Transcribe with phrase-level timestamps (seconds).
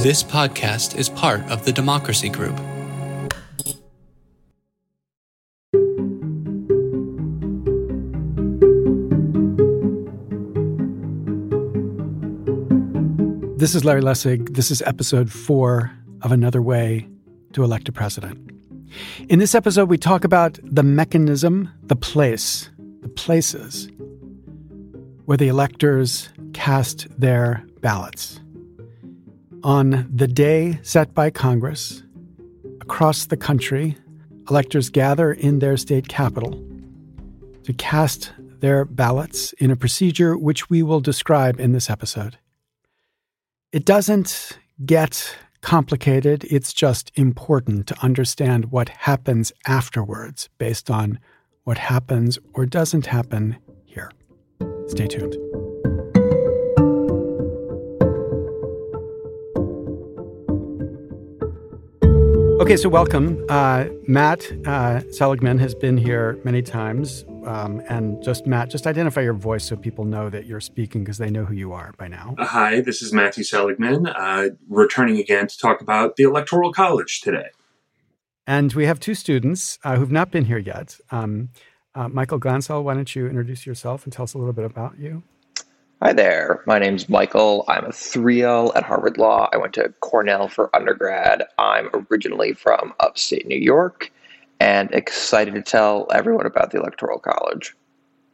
[0.00, 2.56] This podcast is part of the Democracy Group.
[13.58, 14.54] This is Larry Lessig.
[14.54, 17.06] This is episode four of Another Way
[17.52, 18.52] to Elect a President.
[19.28, 22.70] In this episode, we talk about the mechanism, the place,
[23.02, 23.90] the places
[25.26, 28.40] where the electors cast their ballots.
[29.62, 32.02] On the day set by Congress,
[32.80, 33.96] across the country,
[34.48, 36.52] electors gather in their state capital
[37.64, 42.38] to cast their ballots in a procedure which we will describe in this episode.
[43.70, 51.18] It doesn't get complicated, it's just important to understand what happens afterwards based on
[51.64, 54.10] what happens or doesn't happen here.
[54.86, 55.65] Stay tuned.
[62.66, 63.46] Okay, so welcome.
[63.48, 67.24] Uh, Matt uh, Seligman has been here many times.
[67.44, 71.18] Um, and just, Matt, just identify your voice so people know that you're speaking because
[71.18, 72.34] they know who you are by now.
[72.36, 77.20] Uh, hi, this is Matthew Seligman, uh, returning again to talk about the Electoral College
[77.20, 77.50] today.
[78.48, 80.98] And we have two students uh, who've not been here yet.
[81.12, 81.50] Um,
[81.94, 84.98] uh, Michael Glansell, why don't you introduce yourself and tell us a little bit about
[84.98, 85.22] you?
[86.02, 86.62] Hi there.
[86.66, 87.64] My name's Michael.
[87.68, 89.48] I'm a 3L at Harvard Law.
[89.50, 91.44] I went to Cornell for undergrad.
[91.56, 94.12] I'm originally from upstate New York
[94.60, 97.74] and excited to tell everyone about the Electoral College.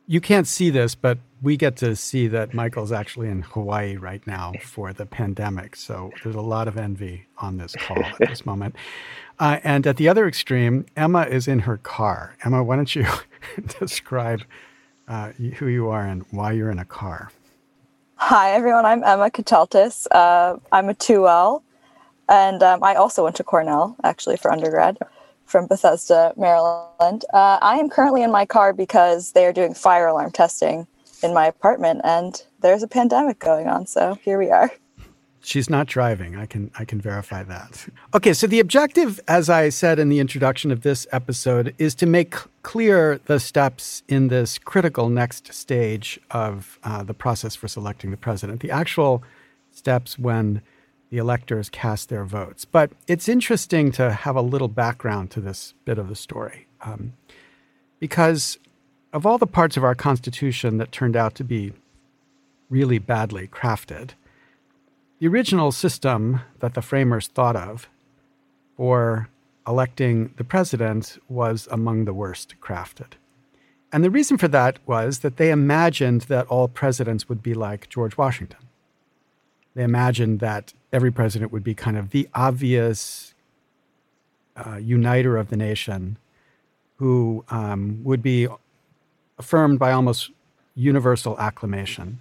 [0.09, 4.27] You can't see this, but we get to see that Michael's actually in Hawaii right
[4.27, 5.77] now for the pandemic.
[5.77, 8.75] So there's a lot of envy on this call at this moment.
[9.39, 12.35] Uh, and at the other extreme, Emma is in her car.
[12.45, 13.07] Emma, why don't you
[13.79, 14.43] describe
[15.07, 17.31] uh, who you are and why you're in a car?
[18.25, 18.87] Hi, everyone.
[18.87, 20.07] I'm Emma Kachaltis.
[20.13, 21.61] Uh, I'm a 2L,
[22.29, 24.97] and um, I also went to Cornell, actually, for undergrad
[25.45, 27.25] from Bethesda, Maryland.
[27.35, 30.87] Uh, I am currently in my car because they are doing fire alarm testing
[31.25, 33.87] in my apartment, and there's a pandemic going on.
[33.87, 34.71] So here we are.
[35.41, 36.37] She's not driving.
[36.37, 37.89] I can I can verify that.
[38.15, 42.07] Okay, so the objective, as I said in the introduction of this episode, is to
[42.07, 48.11] make clear the steps in this critical next stage of uh, the process for selecting
[48.11, 48.61] the president.
[48.61, 49.23] The actual
[49.71, 50.63] steps when
[51.11, 52.65] the electors cast their votes.
[52.65, 57.13] But it's interesting to have a little background to this bit of the story, um,
[57.99, 58.59] because
[59.13, 61.73] of all the parts of our Constitution that turned out to be
[62.71, 64.13] really badly crafted
[65.23, 67.89] the original system that the framers thought of
[68.77, 69.29] for
[69.67, 73.13] electing the president was among the worst crafted.
[73.93, 77.89] And the reason for that was that they imagined that all presidents would be like
[77.91, 78.61] George Washington.
[79.75, 83.35] They imagined that every president would be kind of the obvious
[84.57, 86.19] uh, uniter of the nation
[86.97, 88.49] who um, would be
[89.39, 90.31] affirmed by almost
[90.75, 92.21] universal acclamation.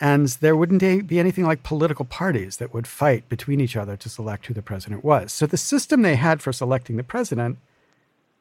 [0.00, 4.08] And there wouldn't be anything like political parties that would fight between each other to
[4.08, 5.30] select who the president was.
[5.30, 7.58] So the system they had for selecting the president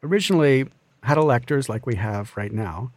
[0.01, 0.69] originally
[1.03, 2.91] had electors like we have right now.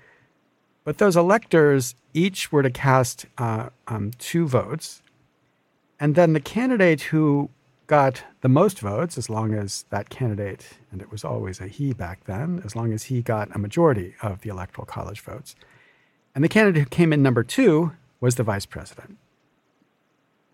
[0.85, 5.03] But those electors each were to cast uh, um, two votes.
[5.99, 7.51] And then the candidate who
[7.89, 11.93] got the most votes, as long as that candidate, and it was always a he
[11.93, 15.55] back then, as long as he got a majority of the electoral college votes.
[16.35, 17.93] And the candidate who came in number two
[18.23, 19.19] was the vice president.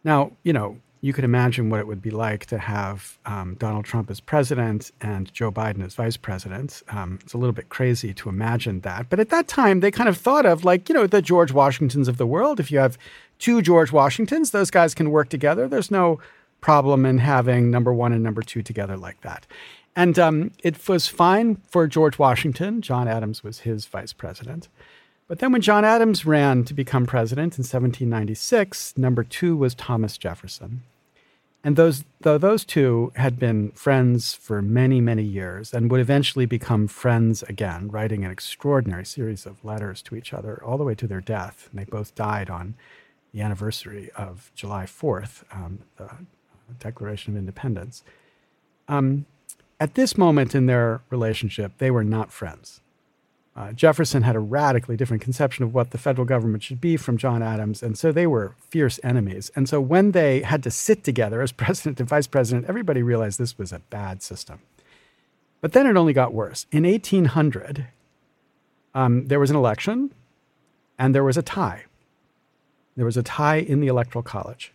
[0.02, 3.84] Now, you know, you could imagine what it would be like to have um, Donald
[3.84, 6.82] Trump as president and Joe Biden as vice president.
[6.88, 9.08] Um, it's a little bit crazy to imagine that.
[9.08, 12.08] But at that time, they kind of thought of like, you know, the George Washingtons
[12.08, 12.58] of the world.
[12.58, 12.98] If you have
[13.38, 15.68] two George Washingtons, those guys can work together.
[15.68, 16.18] There's no
[16.60, 19.46] problem in having number one and number two together like that.
[19.94, 22.82] And um, it was fine for George Washington.
[22.82, 24.68] John Adams was his vice president.
[25.28, 30.16] But then when John Adams ran to become president in 1796, number two was Thomas
[30.16, 30.82] Jefferson.
[31.62, 36.46] And those, though those two had been friends for many, many years and would eventually
[36.46, 40.94] become friends again, writing an extraordinary series of letters to each other all the way
[40.94, 41.68] to their death.
[41.70, 42.74] And they both died on
[43.34, 46.08] the anniversary of July 4th, um, the
[46.78, 48.02] Declaration of Independence.
[48.88, 49.26] Um,
[49.78, 52.80] at this moment in their relationship, they were not friends.
[53.58, 57.16] Uh, Jefferson had a radically different conception of what the federal government should be from
[57.16, 59.50] John Adams, and so they were fierce enemies.
[59.56, 63.40] And so when they had to sit together as president and vice president, everybody realized
[63.40, 64.60] this was a bad system.
[65.60, 66.66] But then it only got worse.
[66.70, 67.88] In 1800,
[68.94, 70.14] um, there was an election
[70.96, 71.86] and there was a tie.
[72.94, 74.72] There was a tie in the Electoral College.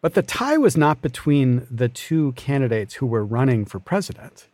[0.00, 4.48] But the tie was not between the two candidates who were running for president.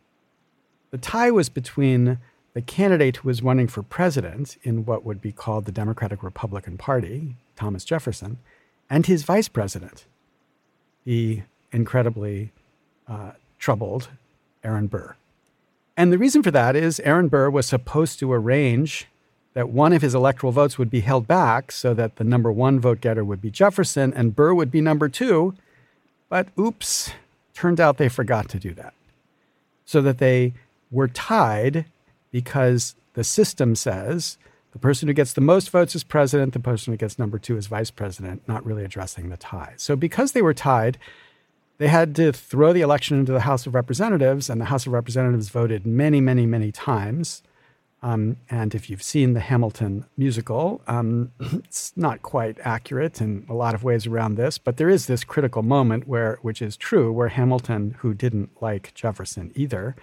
[0.91, 2.17] The tie was between
[2.53, 6.77] the candidate who was running for president in what would be called the Democratic Republican
[6.77, 8.39] Party, Thomas Jefferson,
[8.89, 10.05] and his vice president,
[11.05, 12.51] the incredibly
[13.07, 14.09] uh, troubled
[14.63, 15.15] Aaron Burr.
[15.95, 19.07] And the reason for that is Aaron Burr was supposed to arrange
[19.53, 22.79] that one of his electoral votes would be held back so that the number one
[22.79, 25.55] vote getter would be Jefferson and Burr would be number two.
[26.29, 27.11] But oops,
[27.53, 28.93] turned out they forgot to do that.
[29.85, 30.53] So that they
[30.91, 31.85] were tied
[32.31, 34.37] because the system says
[34.71, 37.57] the person who gets the most votes is president, the person who gets number two
[37.57, 39.73] is vice president, not really addressing the tie.
[39.77, 40.97] So because they were tied,
[41.79, 44.93] they had to throw the election into the House of Representatives, and the House of
[44.93, 47.41] Representatives voted many, many, many times.
[48.01, 53.53] Um, and if you've seen the Hamilton musical, um, it's not quite accurate in a
[53.53, 57.11] lot of ways around this, but there is this critical moment where, which is true,
[57.11, 59.95] where Hamilton, who didn't like Jefferson either,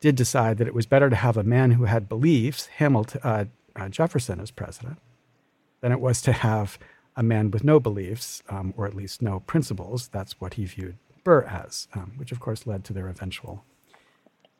[0.00, 3.44] did decide that it was better to have a man who had beliefs, Hamilton, uh,
[3.76, 4.98] uh, Jefferson, as president,
[5.80, 6.78] than it was to have
[7.16, 10.08] a man with no beliefs, um, or at least no principles.
[10.08, 13.64] That's what he viewed Burr as, um, which of course led to their eventual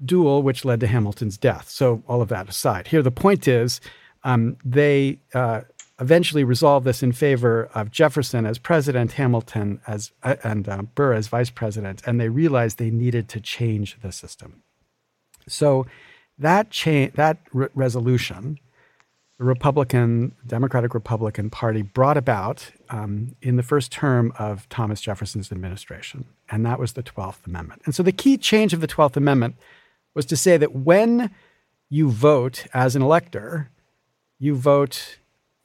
[0.04, 1.68] duel, which led to Hamilton's death.
[1.68, 3.80] So, all of that aside, here the point is
[4.24, 5.62] um, they uh,
[6.00, 11.14] eventually resolved this in favor of Jefferson as president, Hamilton as uh, and uh, Burr
[11.14, 14.62] as vice president, and they realized they needed to change the system.
[15.48, 15.86] So,
[16.38, 18.58] that cha- that re- resolution
[19.38, 25.52] the Republican, Democratic Republican Party brought about um, in the first term of Thomas Jefferson's
[25.52, 26.24] administration.
[26.50, 27.82] And that was the 12th Amendment.
[27.84, 29.54] And so the key change of the 12th Amendment
[30.14, 31.30] was to say that when
[31.88, 33.70] you vote as an elector,
[34.40, 35.18] you vote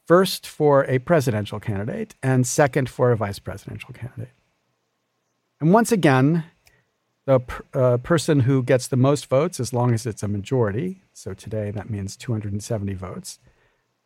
[0.05, 4.33] first for a presidential candidate and second for a vice presidential candidate.
[5.59, 6.43] And once again,
[7.25, 7.39] the
[7.73, 11.71] uh, person who gets the most votes, as long as it's a majority, so today
[11.71, 13.39] that means 270 votes,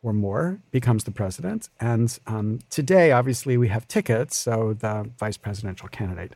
[0.02, 1.68] or more becomes the president.
[1.80, 6.34] And um, today, obviously, we have tickets, so the vice presidential candidate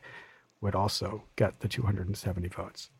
[0.60, 2.90] would also get the 270 votes.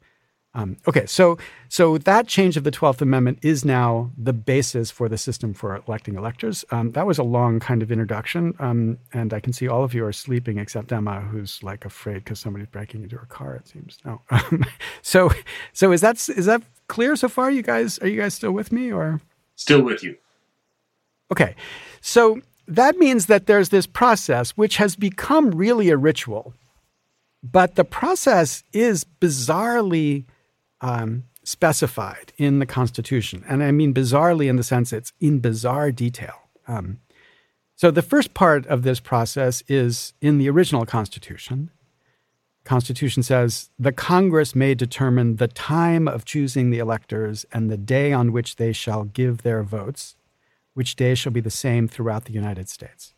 [0.55, 1.39] Um, okay, so
[1.69, 5.83] so that change of the Twelfth Amendment is now the basis for the system for
[5.87, 6.63] electing electors.
[6.71, 9.95] Um, that was a long kind of introduction, um, and I can see all of
[9.95, 13.55] you are sleeping except Emma, who's like afraid because somebody's breaking into her car.
[13.55, 13.99] It seems.
[14.05, 14.21] No.
[14.31, 14.67] Um,
[15.03, 15.31] so
[15.73, 17.51] so is that is that clear so far?
[17.51, 19.23] You guys are you guys still with me or
[19.57, 20.17] still with you?
[21.31, 21.55] Okay.
[22.03, 26.53] So that means that there's this process which has become really a ritual,
[27.43, 30.27] but the process is bizarrely
[30.83, 33.45] um, specified in the Constitution.
[33.49, 36.35] And I mean bizarrely in the sense it's in bizarre detail.
[36.69, 37.01] Um,
[37.75, 41.71] so the first part of this process is in the original Constitution.
[42.65, 48.13] Constitution says the Congress may determine the time of choosing the electors and the day
[48.13, 50.17] on which they shall give their votes
[50.75, 53.15] which day shall be the same throughout the United States.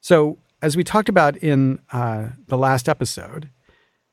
[0.00, 3.50] So, as we talked about in uh, the last episode,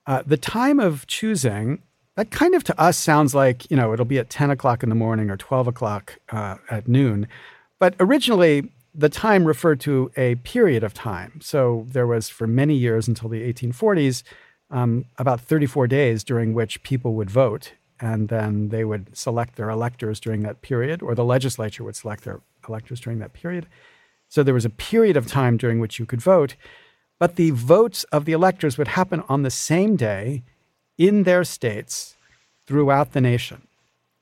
[0.05, 1.81] uh, the time of choosing,
[2.15, 4.89] that kind of to us sounds like, you know, it'll be at 10 o'clock in
[4.89, 7.27] the morning or 12 o'clock uh, at noon.
[7.79, 11.39] But originally, the time referred to a period of time.
[11.41, 14.23] So there was, for many years until the 1840s,
[14.71, 19.69] um, about 34 days during which people would vote and then they would select their
[19.69, 23.67] electors during that period, or the legislature would select their electors during that period.
[24.27, 26.55] So there was a period of time during which you could vote,
[27.19, 30.43] but the votes of the electors would happen on the same day
[30.97, 32.14] in their states
[32.67, 33.67] throughout the nation.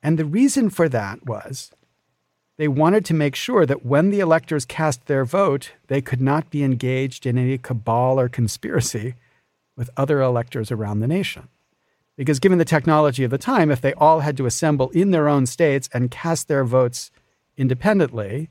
[0.01, 1.71] And the reason for that was
[2.57, 6.49] they wanted to make sure that when the electors cast their vote, they could not
[6.49, 9.15] be engaged in any cabal or conspiracy
[9.75, 11.47] with other electors around the nation.
[12.15, 15.27] Because given the technology of the time, if they all had to assemble in their
[15.27, 17.09] own states and cast their votes
[17.57, 18.49] independently,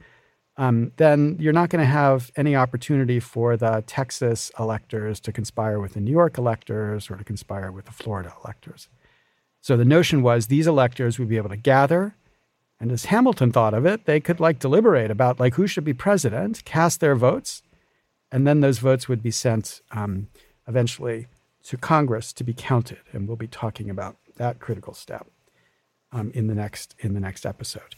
[0.56, 5.78] um, then you're not going to have any opportunity for the Texas electors to conspire
[5.78, 8.88] with the New York electors or to conspire with the Florida electors.
[9.62, 12.14] So the notion was these electors would be able to gather,
[12.81, 15.95] and as Hamilton thought of it, they could like deliberate about like who should be
[15.95, 17.62] president, cast their votes,
[18.33, 20.26] and then those votes would be sent um,
[20.66, 21.28] eventually
[21.62, 25.28] to Congress to be counted, and we'll be talking about that critical step
[26.11, 27.95] um, in the next in the next episode.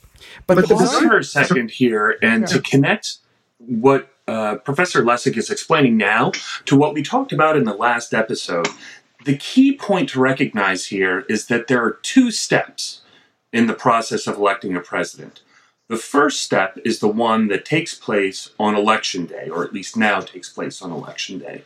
[0.47, 3.16] But, but pause for a second here, and to connect
[3.59, 6.33] what uh, Professor Lessig is explaining now
[6.66, 8.68] to what we talked about in the last episode.
[9.25, 13.00] The key point to recognize here is that there are two steps
[13.54, 15.40] in the process of electing a president.
[15.88, 19.97] The first step is the one that takes place on election day, or at least
[19.97, 21.62] now takes place on election day.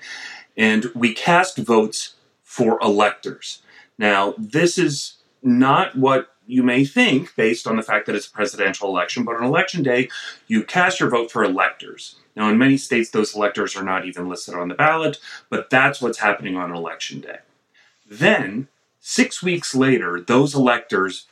[0.56, 3.62] And we cast votes for electors.
[3.98, 8.32] Now, this is not what you may think based on the fact that it's a
[8.32, 10.08] presidential election, but on election day,
[10.46, 12.16] you cast your vote for electors.
[12.36, 15.18] Now, in many states, those electors are not even listed on the ballot,
[15.50, 17.38] but that's what's happening on election day.
[18.08, 18.68] Then,
[19.00, 21.26] six weeks later, those electors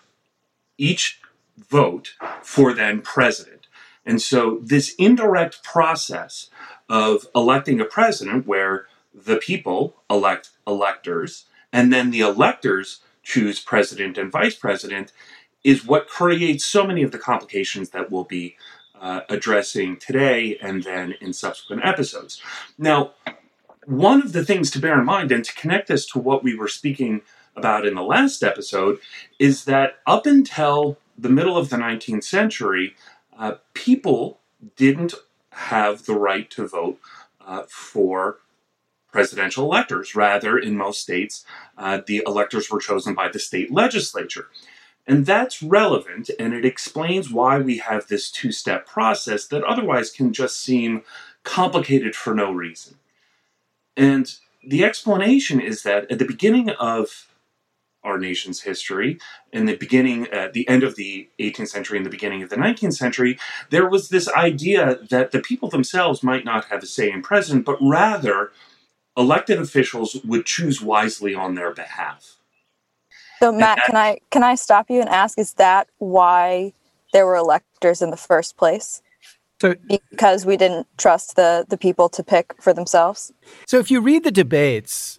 [0.77, 1.21] each
[1.57, 3.67] vote for then president.
[4.05, 6.51] And so, this indirect process
[6.89, 14.19] of electing a president, where the people elect electors, and then the electors choose president
[14.19, 15.13] and vice president,
[15.65, 18.57] is what creates so many of the complications that we'll be
[19.01, 22.41] uh, addressing today and then in subsequent episodes.
[22.79, 23.13] Now,
[23.87, 26.57] one of the things to bear in mind, and to connect this to what we
[26.57, 27.23] were speaking
[27.55, 28.99] about in the last episode,
[29.39, 32.95] is that up until the middle of the 19th century,
[33.39, 34.41] uh, people
[34.77, 35.15] didn't
[35.51, 36.99] have the right to vote
[37.41, 38.39] uh, for
[39.11, 40.15] presidential electors.
[40.15, 41.45] Rather, in most states,
[41.79, 44.49] uh, the electors were chosen by the state legislature.
[45.07, 50.11] And that's relevant, and it explains why we have this two step process that otherwise
[50.11, 51.03] can just seem
[51.45, 52.97] complicated for no reason.
[53.97, 54.33] And
[54.67, 57.27] the explanation is that at the beginning of
[58.05, 59.19] our nation's history,
[59.53, 62.51] in the beginning, at uh, the end of the 18th century and the beginning of
[62.51, 63.39] the 19th century,
[63.71, 67.65] there was this idea that the people themselves might not have a say in president,
[67.65, 68.53] but rather
[69.17, 72.37] elected officials would choose wisely on their behalf.
[73.41, 76.73] So Matt, can I can I stop you and ask is that why
[77.13, 79.03] there were electors in the first place?
[79.61, 83.33] So because we didn't trust the the people to pick for themselves.
[83.67, 85.19] So if you read the debates,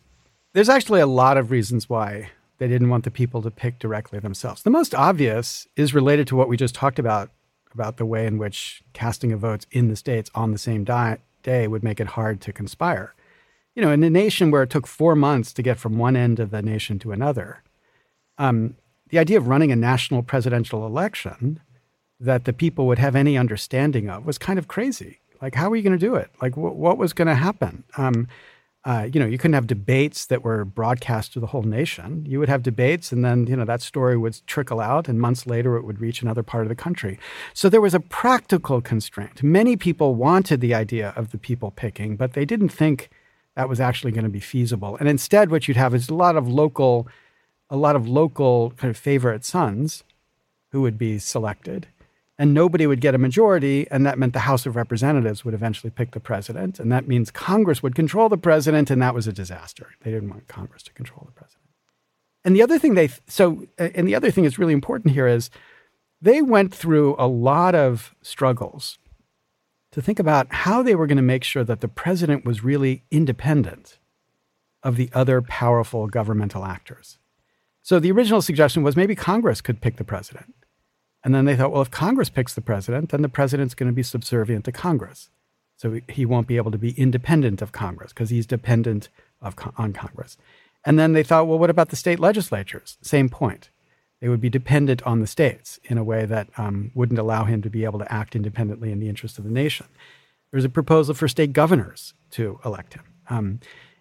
[0.53, 4.20] there's actually a lot of reasons why they didn't want the people to pick directly
[4.20, 4.63] themselves.
[4.63, 7.32] The most obvious is related to what we just talked about
[7.74, 11.20] about the way in which casting of votes in the states on the same di-
[11.44, 13.13] day would make it hard to conspire.
[13.75, 16.39] You know, in a nation where it took 4 months to get from one end
[16.39, 17.62] of the nation to another,
[18.39, 18.75] um,
[19.10, 21.60] the idea of running a national presidential election
[22.20, 25.20] that the people would have any understanding of was kind of crazy.
[25.42, 26.32] Like, how are you going to do it?
[26.42, 27.84] Like, wh- what was going to happen?
[27.98, 28.28] Um,
[28.86, 32.26] uh, you know, you couldn't have debates that were broadcast to the whole nation.
[32.26, 35.46] You would have debates, and then you know that story would trickle out, and months
[35.46, 37.20] later it would reach another part of the country.
[37.54, 39.44] So there was a practical constraint.
[39.44, 43.10] Many people wanted the idea of the people picking, but they didn't think
[43.56, 44.96] that was actually going to be feasible.
[44.98, 47.10] And instead, what you'd have is a lot of local
[47.70, 50.06] a lot of local kind of favorite sons
[50.72, 51.88] who would be selected
[52.39, 55.89] and nobody would get a majority and that meant the house of representatives would eventually
[55.89, 59.34] pick the president and that means congress would control the president and that was a
[59.34, 59.89] disaster.
[60.01, 61.63] They didn't want congress to control the president.
[62.46, 65.50] And the other thing they so and the other thing that's really important here is
[66.22, 68.98] they went through a lot of struggles
[69.91, 73.03] to think about how they were going to make sure that the president was really
[73.12, 74.00] independent
[74.84, 77.17] of the other powerful governmental actors.
[77.82, 80.53] So the original suggestion was maybe Congress could pick the president.
[81.27, 83.93] And then they thought, well, if Congress picks the president, then the president's going to
[83.93, 85.29] be subservient to Congress.
[85.75, 89.10] So he won't be able to be independent of Congress because he's dependent
[89.41, 90.38] of, on Congress.
[90.86, 92.98] And then they thought, well, what about the state legislatures?
[93.01, 93.72] Same point.
[94.22, 97.62] They would be dependent on the states in a way that um, wouldn't allow him
[97.63, 99.88] to be able to act independently in the interest of the nation.
[100.51, 103.03] There was a proposal for state governors to elect him.
[103.29, 103.60] Um,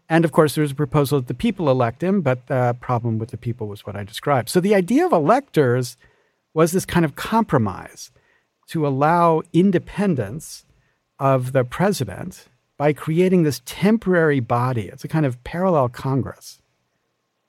[0.08, 3.18] and of course, there was a proposal that the people elect him, but the problem
[3.18, 4.48] with the people was what I described.
[4.48, 5.96] So the idea of electors
[6.56, 8.10] was this kind of compromise
[8.68, 10.64] to allow independence
[11.18, 12.46] of the president
[12.78, 14.88] by creating this temporary body.
[14.88, 16.62] It's a kind of parallel Congress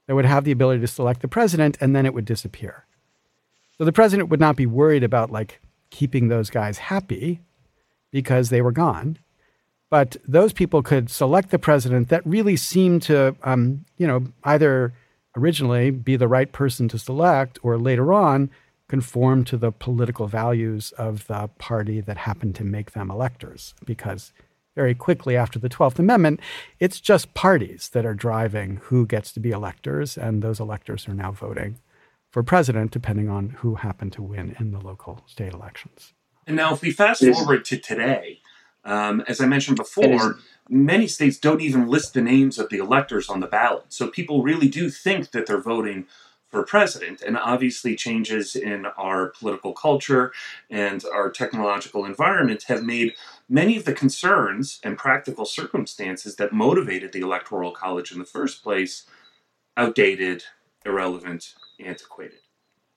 [0.05, 2.85] that would have the ability to select the president and then it would disappear.
[3.77, 7.39] So the president would not be worried about like keeping those guys happy
[8.11, 9.19] because they were gone
[9.89, 14.93] but those people could select the president that really seemed to, um, you know, either
[15.35, 18.49] originally be the right person to select or later on
[18.87, 23.73] conform to the political values of the party that happened to make them electors.
[23.85, 24.31] Because
[24.75, 26.39] very quickly after the 12th Amendment,
[26.79, 31.13] it's just parties that are driving who gets to be electors, and those electors are
[31.13, 31.79] now voting
[32.29, 36.13] for president, depending on who happened to win in the local state elections.
[36.45, 38.39] And now, if we fast forward to today,
[38.85, 40.37] um, as I mentioned before,
[40.69, 43.85] many states don't even list the names of the electors on the ballot.
[43.89, 46.05] So people really do think that they're voting
[46.49, 47.21] for president.
[47.21, 50.31] And obviously, changes in our political culture
[50.69, 53.15] and our technological environment have made
[53.49, 58.63] many of the concerns and practical circumstances that motivated the Electoral College in the first
[58.63, 59.05] place
[59.75, 60.43] outdated,
[60.85, 62.39] irrelevant, antiquated.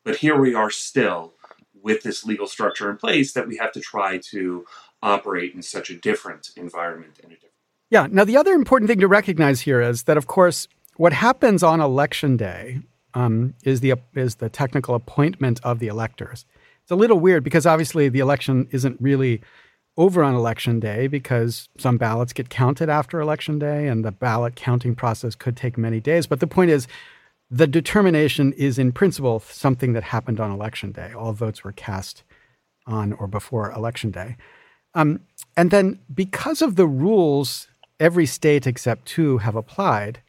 [0.04, 1.35] But here we are still
[1.83, 4.64] with this legal structure in place that we have to try to
[5.02, 7.54] operate in such a different environment and a different
[7.88, 11.62] yeah now the other important thing to recognize here is that of course what happens
[11.62, 12.78] on election day
[13.14, 16.45] um, is the is the technical appointment of the electors
[16.83, 19.40] it's a little weird because obviously the election isn't really
[19.97, 24.57] over on election day because some ballots get counted after election day and the ballot
[24.57, 26.87] counting process could take many days but the point is
[27.50, 31.12] the determination is in principle something that happened on election day.
[31.12, 32.23] All votes were cast
[32.87, 34.37] on or before election day.
[34.95, 35.21] Um,
[35.57, 37.67] and then because of the rules
[37.99, 40.21] every state except two have applied,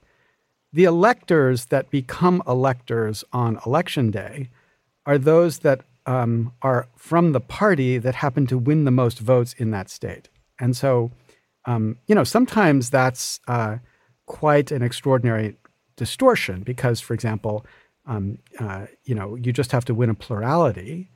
[0.74, 4.50] the electors that become electors on election day
[5.06, 9.54] are those that um, are from the party that happen to win the most votes
[9.54, 10.30] in that state.
[10.60, 11.12] And so,
[11.66, 13.78] um, you know, sometimes that's uh,
[14.26, 15.58] quite an extraordinary
[15.96, 17.66] distortion because, for example,
[18.06, 21.10] um, uh, you know, you just have to win a plurality.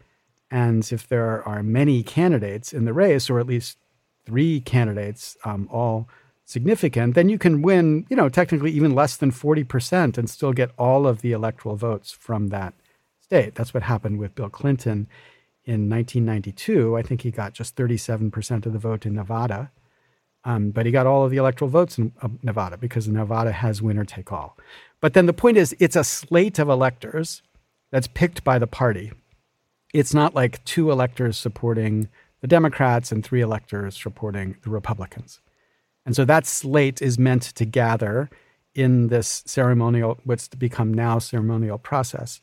[0.51, 3.77] And if there are many candidates in the race, or at least
[4.25, 6.07] three candidates, um, all
[6.45, 10.71] significant, then you can win, you know, technically even less than 40% and still get
[10.77, 12.73] all of the electoral votes from that
[13.19, 13.55] state.
[13.55, 15.07] That's what happened with Bill Clinton
[15.65, 16.95] in 1992.
[16.95, 19.71] I think he got just 37% of the vote in Nevada.
[20.47, 23.81] Um, but he got all of the electoral votes in uh, Nevada because Nevada has
[23.81, 24.55] winner take all.
[25.01, 27.41] But then the point is, it's a slate of electors
[27.91, 29.11] that's picked by the party.
[29.91, 32.09] It's not like two electors supporting
[32.41, 35.41] the Democrats and three electors supporting the Republicans.
[36.05, 38.29] And so that slate is meant to gather
[38.74, 42.41] in this ceremonial, what's to become now ceremonial process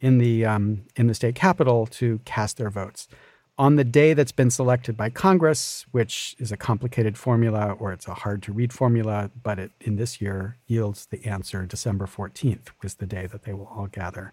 [0.00, 3.08] in the um, in the state capital to cast their votes
[3.56, 8.08] on the day that's been selected by Congress, which is a complicated formula or it's
[8.08, 12.70] a hard to read formula, but it in this year yields the answer December 14th
[12.82, 14.32] was the day that they will all gather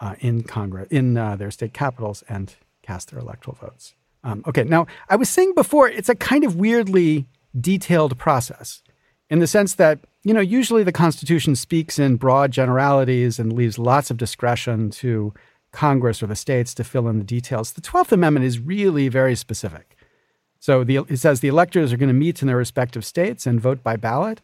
[0.00, 3.94] uh, in Congress, in uh, their state capitals and cast their electoral votes.
[4.24, 7.26] Um, okay, now I was saying before, it's a kind of weirdly
[7.58, 8.82] detailed process
[9.30, 13.78] in the sense that, you know, usually the Constitution speaks in broad generalities and leaves
[13.78, 15.32] lots of discretion to
[15.72, 17.72] Congress or the states to fill in the details.
[17.72, 19.96] The 12th Amendment is really very specific.
[20.58, 23.60] So the, it says the electors are going to meet in their respective states and
[23.60, 24.42] vote by ballot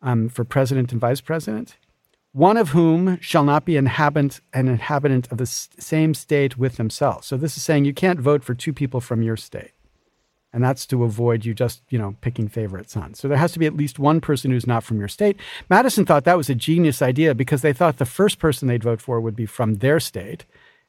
[0.00, 1.76] um, for president and vice president,
[2.32, 7.26] one of whom shall not be inhabit, an inhabitant of the same state with themselves.
[7.26, 9.72] So this is saying you can't vote for two people from your state
[10.52, 13.18] and that's to avoid you just you know picking favorite sons.
[13.18, 15.36] So there has to be at least one person who's not from your state.
[15.68, 19.00] Madison thought that was a genius idea because they thought the first person they'd vote
[19.00, 20.44] for would be from their state.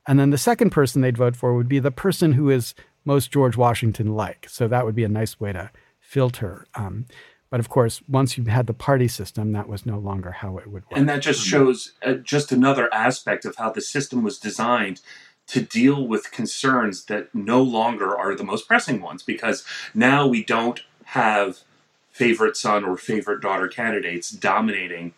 [0.05, 3.31] And then the second person they'd vote for would be the person who is most
[3.31, 4.47] george washington like.
[4.49, 7.05] So that would be a nice way to filter um,
[7.53, 10.65] but of course, once you had the party system, that was no longer how it
[10.65, 10.97] would work.
[10.97, 15.01] And that just shows uh, just another aspect of how the system was designed
[15.53, 19.63] to deal with concerns that no longer are the most pressing ones because
[19.93, 21.59] now we don't have
[22.09, 25.13] favorite son or favorite daughter candidates dominating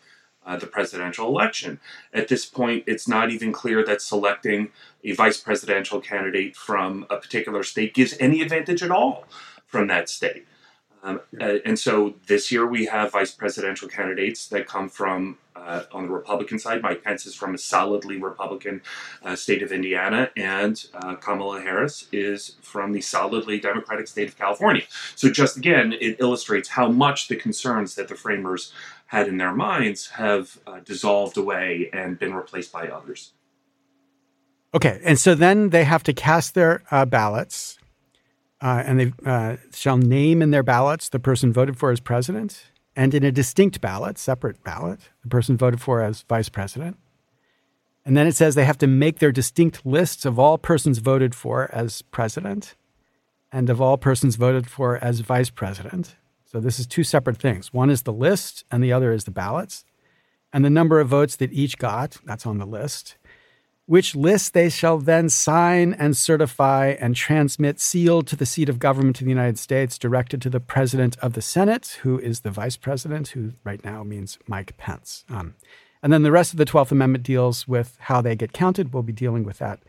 [0.45, 1.80] uh, the presidential election.
[2.13, 4.71] At this point, it's not even clear that selecting
[5.06, 9.24] a vice presidential candidate from a particular state gives any advantage at all
[9.65, 10.45] from that state.
[11.06, 15.84] Um, uh, and so this year we have vice presidential candidates that come from uh,
[15.91, 16.82] on the Republican side.
[16.82, 18.82] Mike Pence is from a solidly Republican
[19.24, 24.38] uh, state of Indiana, and uh, Kamala Harris is from the solidly Democratic state of
[24.38, 24.82] California.
[25.15, 28.74] So, just again, it illustrates how much the concerns that the framers
[29.06, 33.32] had in their minds have uh, dissolved away and been replaced by others.
[34.74, 37.78] Okay, and so then they have to cast their uh, ballots
[38.62, 42.72] uh, and they uh, shall name in their ballots the person voted for as president,
[42.96, 46.98] and in a distinct ballot, separate ballot, the person voted for as vice president.
[48.06, 51.34] And then it says they have to make their distinct lists of all persons voted
[51.34, 52.76] for as president
[53.52, 56.15] and of all persons voted for as vice president.
[56.46, 57.74] So this is two separate things.
[57.74, 59.86] One is the list, and the other is the ballots.
[60.54, 63.18] And the number of votes that each got, that's on the list
[63.86, 68.80] which list they shall then sign and certify and transmit sealed to the seat of
[68.80, 72.50] government of the United States, directed to the President of the Senate, who is the
[72.50, 75.24] Vice President, who right now means Mike Pence.
[75.30, 75.56] Um,
[76.02, 78.93] and then the rest of the 12th Amendment deals with how they get counted.
[78.93, 79.80] We'll be dealing with that,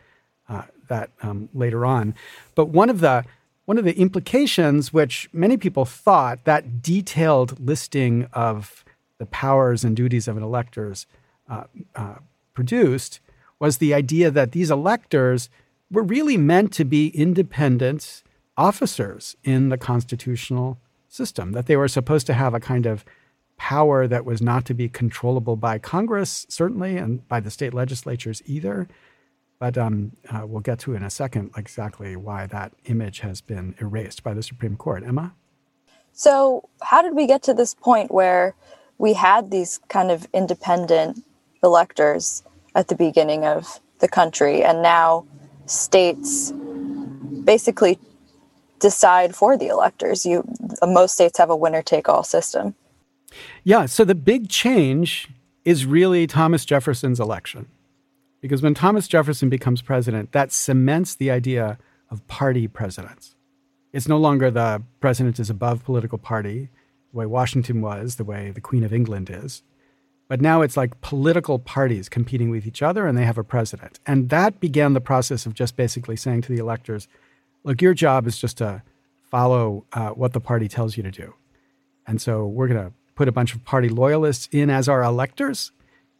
[0.47, 2.13] uh, that um, later on.
[2.55, 3.25] But one of the
[3.65, 8.85] one of the implications, which many people thought that detailed listing of
[9.17, 11.05] the powers and duties of an electors
[11.49, 12.15] uh, uh,
[12.53, 13.19] produced,
[13.59, 15.49] was the idea that these electors
[15.89, 18.23] were really meant to be independent
[18.57, 23.05] officers in the constitutional system, that they were supposed to have a kind of
[23.57, 28.41] power that was not to be controllable by Congress, certainly, and by the state legislatures
[28.45, 28.87] either.
[29.59, 33.73] But um, uh, we'll get to in a second exactly why that image has been
[33.79, 35.03] erased by the Supreme Court.
[35.03, 35.33] Emma?
[36.13, 38.55] So, how did we get to this point where
[38.97, 41.23] we had these kind of independent
[41.63, 42.43] electors
[42.77, 45.25] at the beginning of the country, and now
[45.65, 46.53] states
[47.43, 47.99] basically
[48.79, 50.25] decide for the electors?
[50.25, 50.47] You,
[50.81, 52.75] most states have a winner take all system.
[53.63, 53.87] Yeah.
[53.87, 55.27] So the big change
[55.65, 57.67] is really Thomas Jefferson's election.
[58.39, 61.79] Because when Thomas Jefferson becomes president, that cements the idea
[62.11, 63.35] of party presidents.
[63.91, 66.69] It's no longer the president is above political party,
[67.11, 69.63] the way Washington was, the way the Queen of England is.
[70.27, 73.99] But now it's like political parties competing with each other and they have a president.
[74.05, 77.07] And that began the process of just basically saying to the electors,
[77.63, 78.81] look, your job is just to
[79.29, 81.33] follow uh, what the party tells you to do.
[82.05, 85.71] And so we're going to put a bunch of party loyalists in as our electors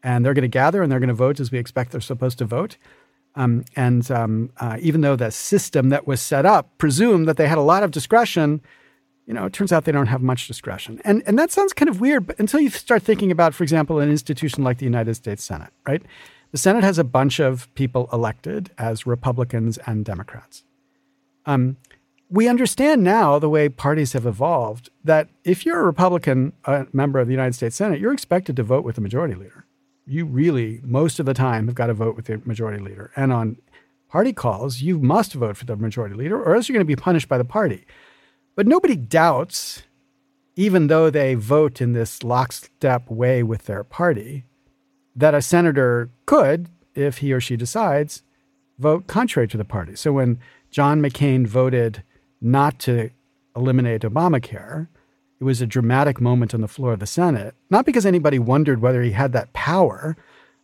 [0.03, 2.37] and they're going to gather and they're going to vote as we expect they're supposed
[2.37, 2.77] to vote.
[3.35, 7.47] Um, and um, uh, even though the system that was set up presumed that they
[7.47, 8.61] had a lot of discretion,
[9.27, 11.01] you know, it turns out they don't have much discretion.
[11.03, 13.99] And, and that sounds kind of weird but until you start thinking about, for example,
[13.99, 16.01] an institution like the United States Senate, right?
[16.51, 20.63] The Senate has a bunch of people elected as Republicans and Democrats.
[21.45, 21.77] Um,
[22.29, 27.19] we understand now the way parties have evolved that if you're a Republican uh, member
[27.19, 29.65] of the United States Senate, you're expected to vote with the majority leader
[30.07, 33.11] you really, most of the time, have got to vote with the majority leader.
[33.15, 33.57] And on
[34.09, 36.95] party calls, you must vote for the majority leader, or else you're going to be
[36.95, 37.85] punished by the party.
[38.57, 39.83] But nobody doubts,
[40.55, 44.45] even though they vote in this lockstep way with their party,
[45.15, 48.23] that a senator could, if he or she decides,
[48.79, 49.95] vote contrary to the party.
[49.95, 50.39] So when
[50.71, 52.01] John McCain voted
[52.41, 53.11] not to
[53.55, 54.87] eliminate Obamacare,
[55.39, 58.81] it was a dramatic moment on the floor of the Senate, not because anybody wondered
[58.81, 60.17] whether he had that power,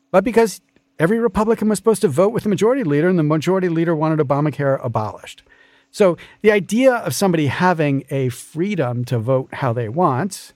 [0.09, 0.61] but because
[0.97, 4.17] every Republican was supposed to vote with the majority leader, and the majority leader wanted
[4.17, 5.43] Obamacare abolished.
[5.93, 10.53] So the idea of somebody having a freedom to vote how they want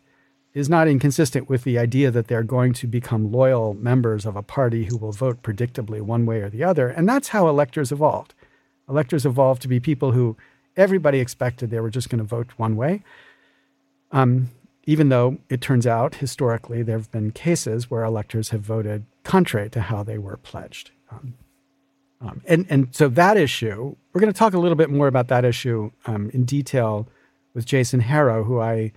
[0.56, 4.42] is not inconsistent with the idea that they're going to become loyal members of a
[4.42, 6.90] party who will vote predictably one way or the other.
[6.90, 8.34] And that's how electors evolved.
[8.90, 10.36] Electors evolved to be people who
[10.76, 13.04] everybody expected they were just going to vote one way.
[14.12, 14.50] Um,
[14.88, 19.70] even though it turns out historically there have been cases where electors have voted contrary
[19.70, 20.90] to how they were pledged.
[21.12, 21.36] Um,
[22.22, 25.28] um, and, and so that issue, we're going to talk a little bit more about
[25.28, 27.08] that issue um, in detail
[27.54, 28.92] with Jason Harrow, who I,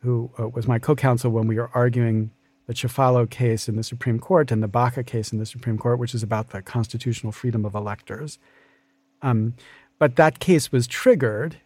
[0.00, 2.30] who uh, was my co-counsel when we were arguing
[2.66, 5.98] the Chiafalo case in the Supreme Court and the Baca case in the Supreme Court,
[5.98, 8.38] which is about the constitutional freedom of electors.
[9.22, 9.54] Um,
[9.98, 11.56] but that case was triggered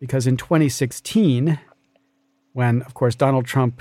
[0.00, 1.58] because in 2016,
[2.52, 3.80] when, of course, Donald Trump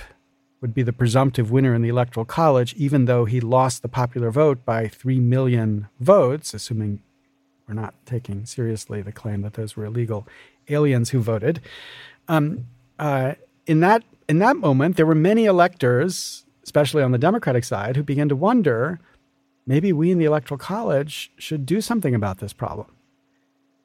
[0.64, 4.32] would be the presumptive winner in the Electoral College, even though he lost the popular
[4.32, 7.02] vote by 3 million votes, assuming
[7.68, 10.26] we're not taking seriously the claim that those were illegal
[10.70, 11.60] aliens who voted.
[12.30, 13.34] Um, uh,
[13.68, 18.04] in, that, in that moment, there were many electors, especially on the Democratic side, who
[18.04, 19.02] began to wonder
[19.68, 22.88] maybe we in the Electoral College should do something about this problem.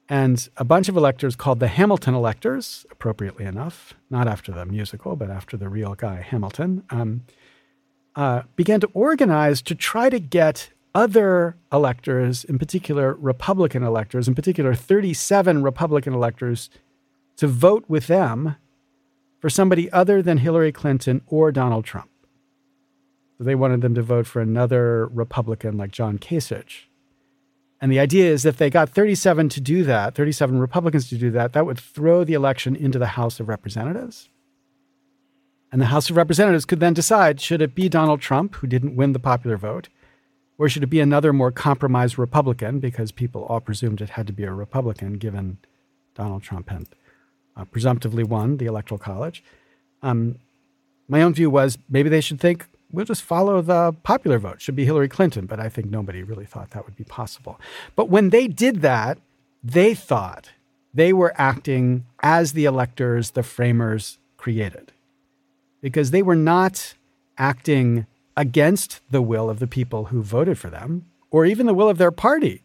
[0.09, 5.17] And a bunch of electors called the Hamilton electors, appropriately enough, not after the musical,
[5.17, 7.25] but after the real guy, Hamilton, um,
[8.17, 14.35] uh, began to organize to try to get other electors, in particular Republican electors, in
[14.35, 16.71] particular 37 Republican electors,
[17.37, 18.57] to vote with them
[19.41, 22.11] for somebody other than Hillary Clinton or Donald Trump.
[23.37, 26.88] So they wanted them to vote for another Republican like John Kasich.
[27.81, 31.31] And the idea is if they got 37 to do that, 37 Republicans to do
[31.31, 34.29] that, that would throw the election into the House of Representatives.
[35.71, 38.97] And the House of Representatives could then decide should it be Donald Trump, who didn't
[38.97, 39.89] win the popular vote,
[40.57, 44.33] or should it be another more compromised Republican, because people all presumed it had to
[44.33, 45.59] be a Republican given
[46.15, 46.87] Donald Trump had
[47.57, 49.45] uh, presumptively won the Electoral College.
[50.03, 50.39] Um,
[51.07, 54.61] my own view was maybe they should think we'll just follow the popular vote.
[54.61, 57.61] Should be Hillary Clinton, but I think nobody really thought that would be possible.
[57.97, 59.19] But when they did that,
[59.63, 60.51] they thought
[60.95, 64.93] they were acting as the electors the framers created
[65.81, 66.95] because they were not
[67.37, 71.89] acting against the will of the people who voted for them or even the will
[71.89, 72.63] of their party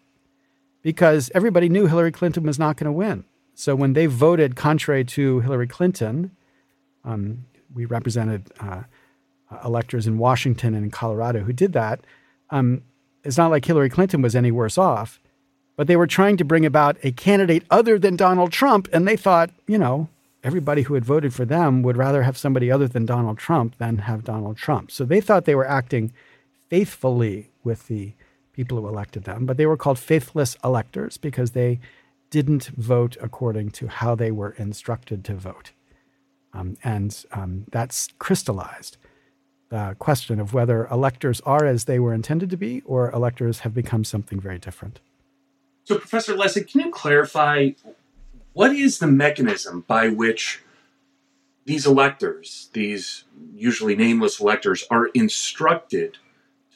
[0.82, 3.24] because everybody knew Hillary Clinton was not going to win.
[3.56, 6.32] So when they voted contrary to Hillary Clinton,
[7.04, 8.84] um, we represented uh,
[9.64, 12.02] electors in Washington and in Colorado who did that.
[12.50, 12.84] Um,
[13.24, 15.20] it's not like Hillary Clinton was any worse off,
[15.76, 18.88] but they were trying to bring about a candidate other than Donald Trump.
[18.92, 20.10] And they thought, you know,
[20.44, 24.00] everybody who had voted for them would rather have somebody other than Donald Trump than
[24.00, 24.92] have Donald Trump.
[24.92, 26.12] So they thought they were acting
[26.70, 28.14] faithfully with the
[28.52, 31.80] people who elected them, but they were called faithless electors because they
[32.30, 35.72] didn't vote according to how they were instructed to vote.
[36.54, 38.98] Um, and um, that's crystallized
[39.70, 43.74] the question of whether electors are as they were intended to be or electors have
[43.74, 45.00] become something very different.
[45.86, 47.72] So, Professor Lessig, can you clarify
[48.54, 50.62] what is the mechanism by which
[51.66, 53.24] these electors, these
[53.56, 56.18] usually nameless electors, are instructed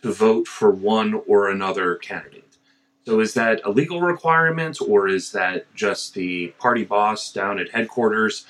[0.02, 2.58] to vote for one or another candidate?
[3.06, 7.71] So, is that a legal requirement, or is that just the party boss down at
[7.71, 8.45] headquarters,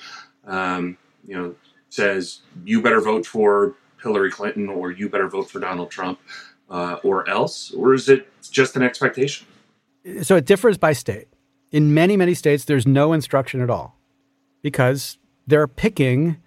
[0.46, 1.54] um, you know,
[1.90, 6.20] says you better vote for Hillary Clinton or you better vote for Donald Trump,
[6.70, 9.46] uh, or else, or is it just an expectation?
[10.22, 11.28] So it differs by state.
[11.70, 13.98] In many, many states, there's no instruction at all
[14.62, 16.38] because they're picking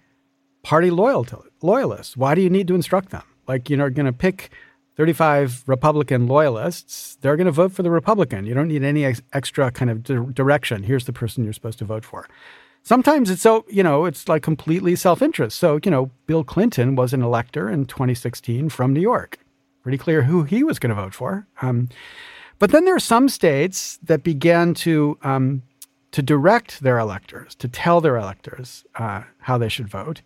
[0.62, 1.26] party loyal
[1.60, 2.16] loyalists.
[2.16, 3.22] Why do you need to instruct them?
[3.46, 4.50] Like, you know, going to pick
[4.96, 8.44] 35 Republican loyalists, they're going to vote for the Republican.
[8.44, 10.82] You don't need any ex- extra kind of di- direction.
[10.82, 12.28] Here's the person you're supposed to vote for.
[12.84, 15.58] Sometimes it's so, you know, it's like completely self interest.
[15.58, 19.38] So, you know, Bill Clinton was an elector in 2016 from New York.
[19.82, 21.46] Pretty clear who he was going to vote for.
[21.60, 21.88] Um,
[22.58, 25.62] but then there are some states that began to um,
[26.12, 30.22] to direct their electors, to tell their electors uh, how they should vote,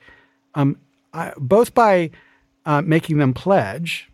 [0.55, 0.77] um,
[1.13, 2.11] I, both by
[2.67, 4.11] uh, making them pledge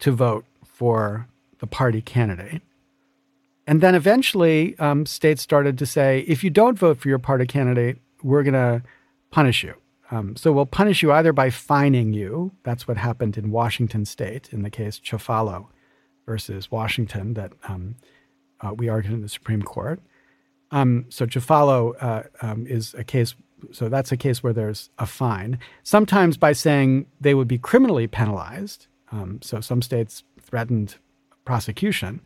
[0.00, 1.26] to vote for
[1.58, 2.62] the party candidate.
[3.70, 7.46] And then eventually, um, states started to say, if you don't vote for your party
[7.46, 8.82] candidate, we're going to
[9.30, 9.74] punish you.
[10.10, 12.50] Um, so we'll punish you either by fining you.
[12.64, 15.68] That's what happened in Washington state in the case Chiafalo
[16.26, 17.94] versus Washington that um,
[18.60, 20.00] uh, we argued in the Supreme Court.
[20.72, 23.36] Um, so Chiafalo uh, um, is a case.
[23.70, 25.60] So that's a case where there's a fine.
[25.84, 28.88] Sometimes by saying they would be criminally penalized.
[29.12, 30.96] Um, so some states threatened
[31.44, 32.20] prosecution,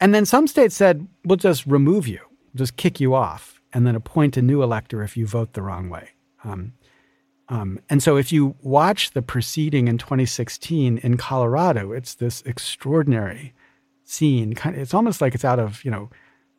[0.00, 2.20] and then some states said we'll just remove you,
[2.54, 5.90] just kick you off, and then appoint a new elector if you vote the wrong
[5.90, 6.10] way.
[6.44, 6.72] Um,
[7.48, 13.52] um, and so if you watch the proceeding in 2016 in Colorado, it's this extraordinary
[14.04, 14.54] scene.
[14.64, 16.10] It's almost like it's out of, you know,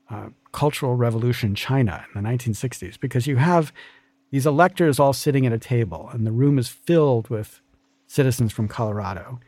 [0.10, 3.71] uh, Cultural Revolution China in the 1960s, because you have
[4.32, 7.62] these electors all sitting at a table, and the room is filled with
[8.08, 9.39] citizens from Colorado.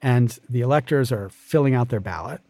[0.00, 2.40] And the electors are filling out their ballot,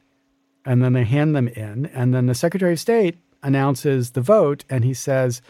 [0.66, 1.86] and then they hand them in.
[1.86, 5.40] And then the Secretary of State announces the vote, and he says,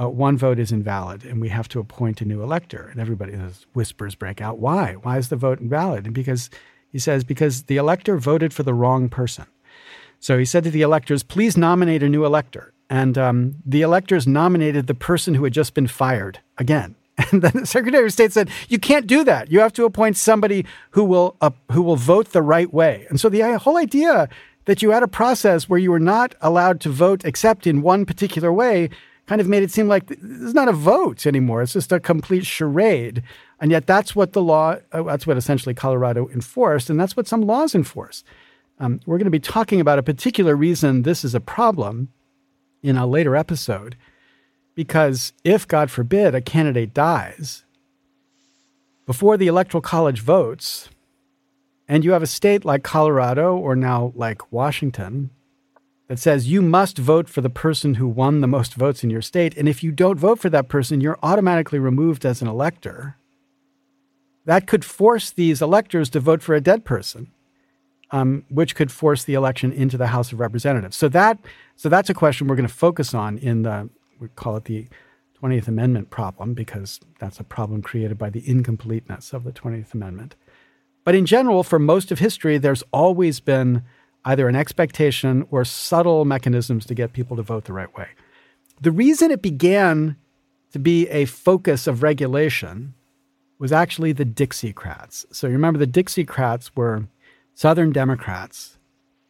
[0.00, 2.88] uh, one vote is invalid and we have to appoint a new elector.
[2.90, 3.32] And everybody,
[3.72, 4.58] whispers break out.
[4.58, 4.94] Why?
[4.94, 6.04] Why is the vote invalid?
[6.04, 6.50] And because
[6.92, 9.46] he says, because the elector voted for the wrong person.
[10.20, 12.72] So he said to the electors, please nominate a new elector.
[12.90, 16.94] And um, the electors nominated the person who had just been fired again.
[17.32, 19.50] And then the Secretary of State said, "You can't do that.
[19.50, 23.18] You have to appoint somebody who will uh, who will vote the right way." And
[23.18, 24.28] so the uh, whole idea
[24.68, 28.04] that you had a process where you were not allowed to vote except in one
[28.04, 28.90] particular way
[29.26, 31.62] kind of made it seem like this is not a vote anymore.
[31.62, 33.22] It's just a complete charade.
[33.60, 37.26] And yet that's what the law, uh, that's what essentially Colorado enforced, and that's what
[37.26, 38.24] some laws enforce.
[38.78, 42.10] Um, we're going to be talking about a particular reason this is a problem
[42.82, 43.96] in a later episode,
[44.74, 47.64] because if, God forbid, a candidate dies
[49.06, 50.90] before the Electoral College votes,
[51.88, 55.30] and you have a state like Colorado or now like Washington
[56.08, 59.22] that says you must vote for the person who won the most votes in your
[59.22, 59.56] state.
[59.56, 63.16] And if you don't vote for that person, you're automatically removed as an elector.
[64.44, 67.30] That could force these electors to vote for a dead person,
[68.10, 70.96] um, which could force the election into the House of Representatives.
[70.96, 71.38] So that
[71.76, 74.88] so that's a question we're going to focus on in the we call it the
[75.42, 80.34] 20th Amendment problem because that's a problem created by the incompleteness of the 20th Amendment.
[81.08, 83.82] But in general, for most of history, there's always been
[84.26, 88.08] either an expectation or subtle mechanisms to get people to vote the right way.
[88.82, 90.16] The reason it began
[90.72, 92.92] to be a focus of regulation
[93.58, 95.24] was actually the Dixiecrats.
[95.34, 97.08] So you remember the Dixiecrats were
[97.54, 98.76] Southern Democrats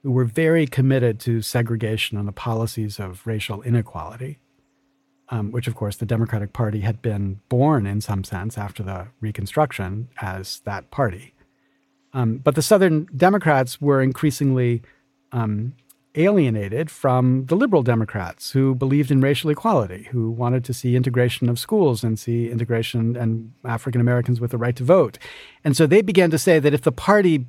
[0.02, 4.40] who were very committed to segregation and the policies of racial inequality,
[5.28, 9.06] um, which, of course, the Democratic Party had been born in some sense after the
[9.20, 11.34] Reconstruction as that party.
[12.12, 14.82] Um, but the Southern Democrats were increasingly
[15.32, 15.74] um,
[16.14, 21.48] alienated from the liberal Democrats who believed in racial equality, who wanted to see integration
[21.48, 25.18] of schools and see integration and African Americans with the right to vote.
[25.64, 27.46] And so they began to say that if the party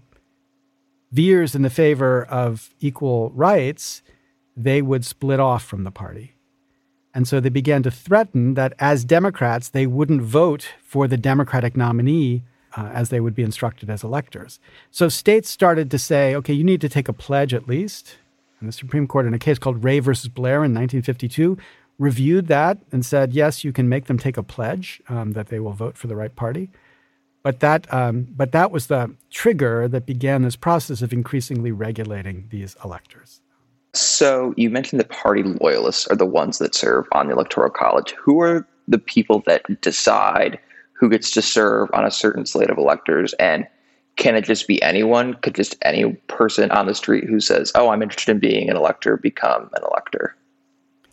[1.12, 4.04] veers in the favor of equal rights,
[4.56, 6.36] they would split off from the party.
[7.14, 11.76] And so they began to threaten that as Democrats, they wouldn't vote for the Democratic
[11.76, 12.44] nominee
[12.76, 14.60] uh, as they would be instructed as electors.
[14.92, 18.18] So states started to say, okay, you need to take a pledge at least.
[18.60, 21.58] And the Supreme Court, in a case called Ray versus Blair in 1952,
[21.98, 25.60] reviewed that and said, yes, you can make them take a pledge um, that they
[25.60, 26.70] will vote for the right party.
[27.42, 32.48] But that, um, but that was the trigger that began this process of increasingly regulating
[32.50, 33.42] these electors.
[33.94, 38.12] So you mentioned that party loyalists are the ones that serve on the Electoral College.
[38.12, 40.60] Who are the people that decide
[41.00, 43.34] who gets to serve on a certain slate of electors?
[43.34, 43.68] And
[44.18, 45.36] can it just be anyone?
[45.36, 48.76] Could just any person on the street who says, "Oh, I'm interested in being an
[48.76, 50.36] elector," become an elector?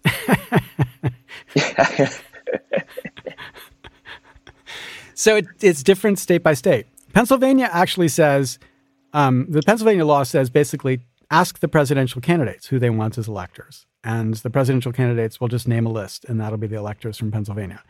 [5.15, 6.87] so it, it's different state by state.
[7.13, 8.59] Pennsylvania actually says
[9.13, 13.87] um, the Pennsylvania law says basically ask the presidential candidates who they want as electors,
[14.03, 17.31] and the presidential candidates will just name a list, and that'll be the electors from
[17.31, 17.83] Pennsylvania.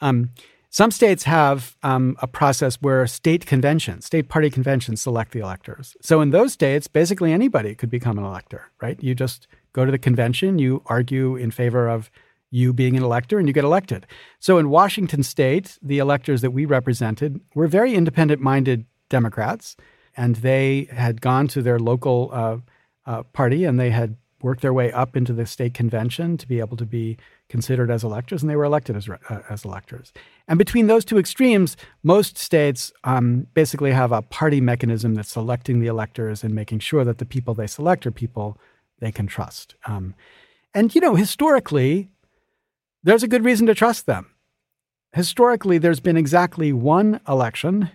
[0.00, 0.30] Um,
[0.76, 5.96] some states have um, a process where state conventions, state party conventions, select the electors.
[6.02, 9.02] So in those states, basically anybody could become an elector, right?
[9.02, 12.10] You just go to the convention, you argue in favor of
[12.50, 14.06] you being an elector, and you get elected.
[14.38, 19.78] So in Washington state, the electors that we represented were very independent minded Democrats,
[20.14, 22.58] and they had gone to their local uh,
[23.06, 26.60] uh, party and they had worked their way up into the state convention to be
[26.60, 27.16] able to be
[27.48, 30.12] considered as electors, and they were elected as, uh, as electors.
[30.46, 35.80] And between those two extremes, most states um, basically have a party mechanism that's selecting
[35.80, 38.58] the electors and making sure that the people they select are people
[38.98, 39.74] they can trust.
[39.86, 40.14] Um,
[40.74, 42.08] and, you know, historically,
[43.02, 44.32] there's a good reason to trust them.
[45.12, 47.90] Historically, there's been exactly one election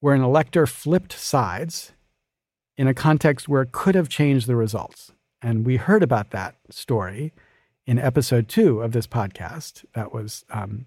[0.00, 1.92] where an elector flipped sides
[2.76, 5.12] in a context where it could have changed the results.
[5.42, 7.32] And we heard about that story
[7.86, 9.84] in episode two of this podcast.
[9.94, 10.86] That was um,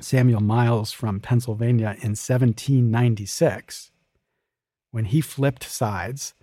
[0.00, 3.90] Samuel Miles from Pennsylvania in 1796
[4.90, 6.34] when he flipped sides.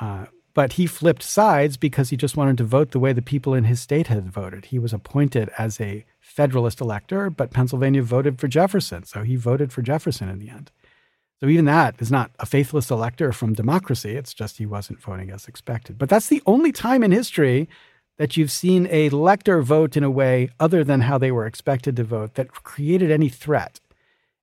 [0.00, 3.54] Uh, but he flipped sides because he just wanted to vote the way the people
[3.54, 4.66] in his state had voted.
[4.66, 9.04] He was appointed as a Federalist elector, but Pennsylvania voted for Jefferson.
[9.04, 10.70] So he voted for Jefferson in the end.
[11.40, 14.14] So even that is not a faithless elector from democracy.
[14.14, 15.96] It's just he wasn't voting as expected.
[15.98, 17.68] But that's the only time in history
[18.18, 21.96] that you've seen a elector vote in a way other than how they were expected
[21.96, 23.80] to vote that created any threat.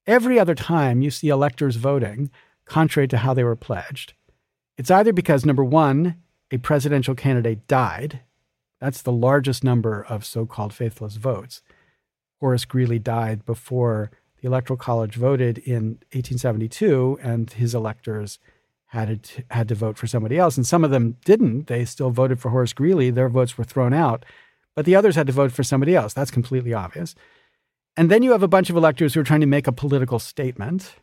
[0.07, 2.31] Every other time you see electors voting
[2.65, 4.13] contrary to how they were pledged,
[4.77, 6.15] it's either because number one,
[6.49, 8.21] a presidential candidate died.
[8.81, 11.61] That's the largest number of so called faithless votes.
[12.39, 14.09] Horace Greeley died before
[14.41, 18.39] the Electoral College voted in 1872, and his electors
[18.87, 20.57] had to, had to vote for somebody else.
[20.57, 21.67] And some of them didn't.
[21.67, 23.09] They still voted for Horace Greeley.
[23.09, 24.25] Their votes were thrown out.
[24.75, 26.13] But the others had to vote for somebody else.
[26.13, 27.15] That's completely obvious.
[27.97, 30.19] And then you have a bunch of electors who are trying to make a political
[30.19, 30.95] statement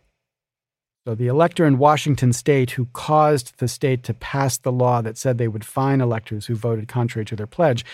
[1.06, 5.18] so, the elector in Washington state who caused the state to pass the law that
[5.18, 7.84] said they would fine electors who voted contrary to their pledge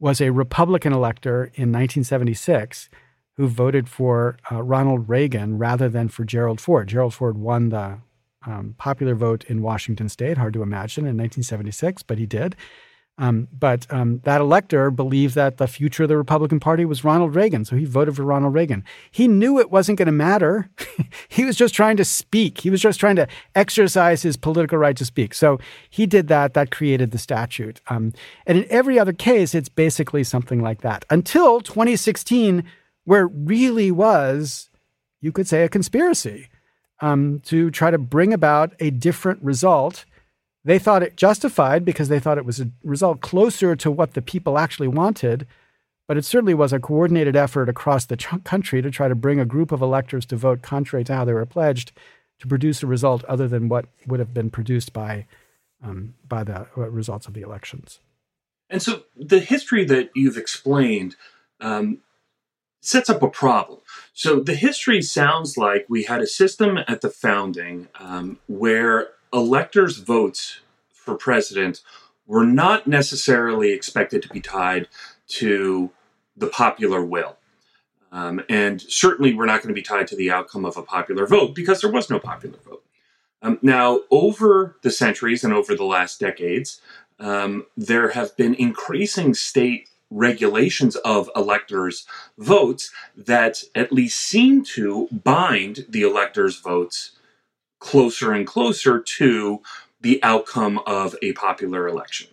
[0.00, 2.88] was a Republican elector in 1976
[3.36, 6.88] who voted for uh, Ronald Reagan rather than for Gerald Ford.
[6.88, 7.98] Gerald Ford won the
[8.46, 12.56] um, popular vote in Washington state, hard to imagine, in 1976, but he did.
[13.18, 17.34] Um, but um, that elector believed that the future of the Republican Party was Ronald
[17.34, 18.84] Reagan, so he voted for Ronald Reagan.
[19.10, 20.68] He knew it wasn't going to matter.
[21.28, 22.60] he was just trying to speak.
[22.60, 25.32] He was just trying to exercise his political right to speak.
[25.32, 26.52] So he did that.
[26.52, 27.80] That created the statute.
[27.88, 28.12] Um,
[28.46, 32.64] and in every other case, it's basically something like that until 2016,
[33.06, 34.68] where it really was,
[35.22, 36.48] you could say, a conspiracy
[37.00, 40.04] um, to try to bring about a different result
[40.66, 44.20] they thought it justified because they thought it was a result closer to what the
[44.20, 45.46] people actually wanted,
[46.08, 49.38] but it certainly was a coordinated effort across the ch- country to try to bring
[49.38, 51.92] a group of electors to vote contrary to how they were pledged
[52.40, 55.26] to produce a result other than what would have been produced by
[55.84, 58.00] um, by the uh, results of the elections.
[58.68, 61.14] And so the history that you've explained
[61.60, 61.98] um,
[62.86, 63.80] sets up a problem.
[64.14, 69.98] So the history sounds like we had a system at the founding um, where electors'
[69.98, 70.60] votes
[70.92, 71.82] for president
[72.26, 74.88] were not necessarily expected to be tied
[75.28, 75.90] to
[76.36, 77.36] the popular will.
[78.12, 81.26] Um, and certainly were not going to be tied to the outcome of a popular
[81.26, 82.84] vote because there was no popular vote.
[83.42, 86.80] Um, now, over the centuries and over the last decades,
[87.18, 92.06] um, there have been increasing state regulations of electors'
[92.38, 97.12] votes that at least seem to bind the electors' votes
[97.78, 99.60] closer and closer to
[100.00, 102.28] the outcome of a popular election.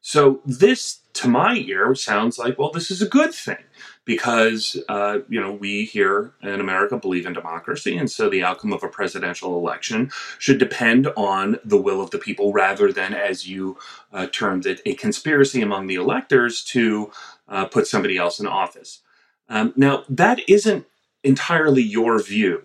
[0.00, 3.64] So this to my ear sounds like, well, this is a good thing
[4.08, 7.94] because, uh, you know, we here in America believe in democracy.
[7.98, 12.18] And so the outcome of a presidential election should depend on the will of the
[12.18, 13.76] people rather than, as you
[14.14, 17.12] uh, termed it, a conspiracy among the electors to
[17.48, 19.02] uh, put somebody else in office.
[19.50, 20.86] Um, now, that isn't
[21.22, 22.62] entirely your view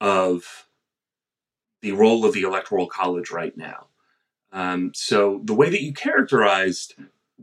[0.00, 0.68] of
[1.82, 3.88] the role of the Electoral College right now.
[4.52, 6.94] Um, so, the way that you characterized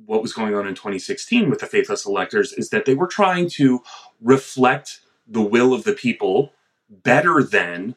[0.05, 3.49] what was going on in 2016 with the faithless electors is that they were trying
[3.49, 3.81] to
[4.21, 6.51] reflect the will of the people
[6.89, 7.95] better than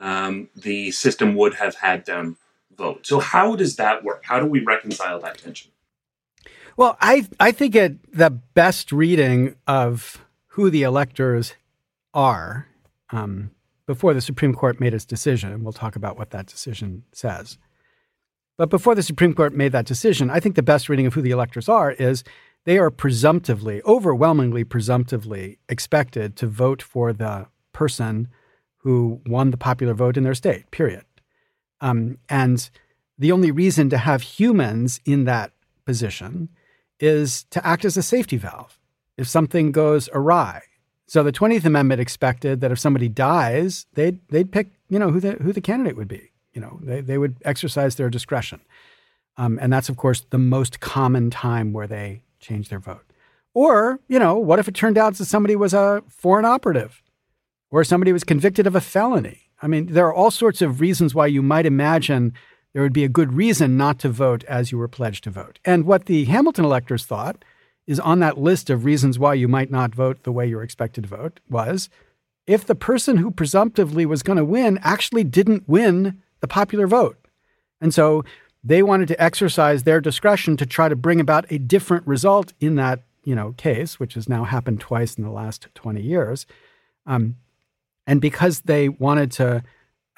[0.00, 2.36] um, the system would have had them
[2.76, 3.06] vote.
[3.06, 4.24] So, how does that work?
[4.24, 5.70] How do we reconcile that tension?
[6.76, 11.54] Well, I I think it, the best reading of who the electors
[12.12, 12.66] are
[13.10, 13.50] um,
[13.86, 17.58] before the Supreme Court made its decision, and we'll talk about what that decision says.
[18.56, 21.22] But before the Supreme Court made that decision, I think the best reading of who
[21.22, 22.22] the electors are is
[22.64, 28.28] they are presumptively, overwhelmingly presumptively expected to vote for the person
[28.78, 31.04] who won the popular vote in their state, period.
[31.80, 32.70] Um, and
[33.18, 35.52] the only reason to have humans in that
[35.84, 36.48] position
[37.00, 38.78] is to act as a safety valve
[39.16, 40.62] if something goes awry.
[41.06, 45.20] So the 20th Amendment expected that if somebody dies, they'd, they'd pick, you know, who
[45.20, 48.60] the, who the candidate would be you know, they, they would exercise their discretion.
[49.36, 53.04] Um, and that's, of course, the most common time where they change their vote.
[53.52, 57.02] Or, you know, what if it turned out that somebody was a foreign operative
[57.70, 59.42] or somebody was convicted of a felony?
[59.60, 62.32] I mean, there are all sorts of reasons why you might imagine
[62.72, 65.58] there would be a good reason not to vote as you were pledged to vote.
[65.64, 67.44] And what the Hamilton electors thought
[67.86, 71.04] is on that list of reasons why you might not vote the way you're expected
[71.04, 71.88] to vote was
[72.46, 77.16] if the person who presumptively was going to win actually didn't win the popular vote.
[77.80, 78.22] And so
[78.62, 82.74] they wanted to exercise their discretion to try to bring about a different result in
[82.74, 86.44] that you know case, which has now happened twice in the last 20 years.
[87.06, 87.36] Um,
[88.06, 89.62] and because they wanted to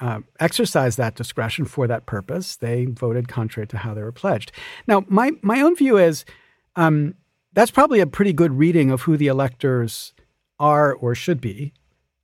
[0.01, 4.51] uh, exercise that discretion for that purpose, they voted contrary to how they were pledged.
[4.85, 6.25] Now, my my own view is
[6.75, 7.15] um,
[7.53, 10.13] that's probably a pretty good reading of who the electors
[10.59, 11.71] are or should be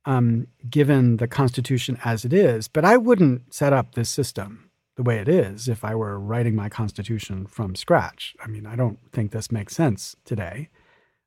[0.06, 2.68] um, given the Constitution as it is.
[2.68, 6.54] But I wouldn't set up this system the way it is if I were writing
[6.54, 8.36] my Constitution from scratch.
[8.40, 10.68] I mean, I don't think this makes sense today.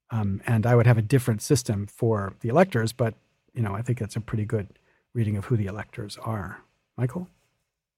[0.10, 3.16] Um, and I would have a different system for the electors, but
[3.54, 4.80] you know, I think it's a pretty good
[5.14, 6.62] reading of who the electors are.
[6.98, 7.28] Michael?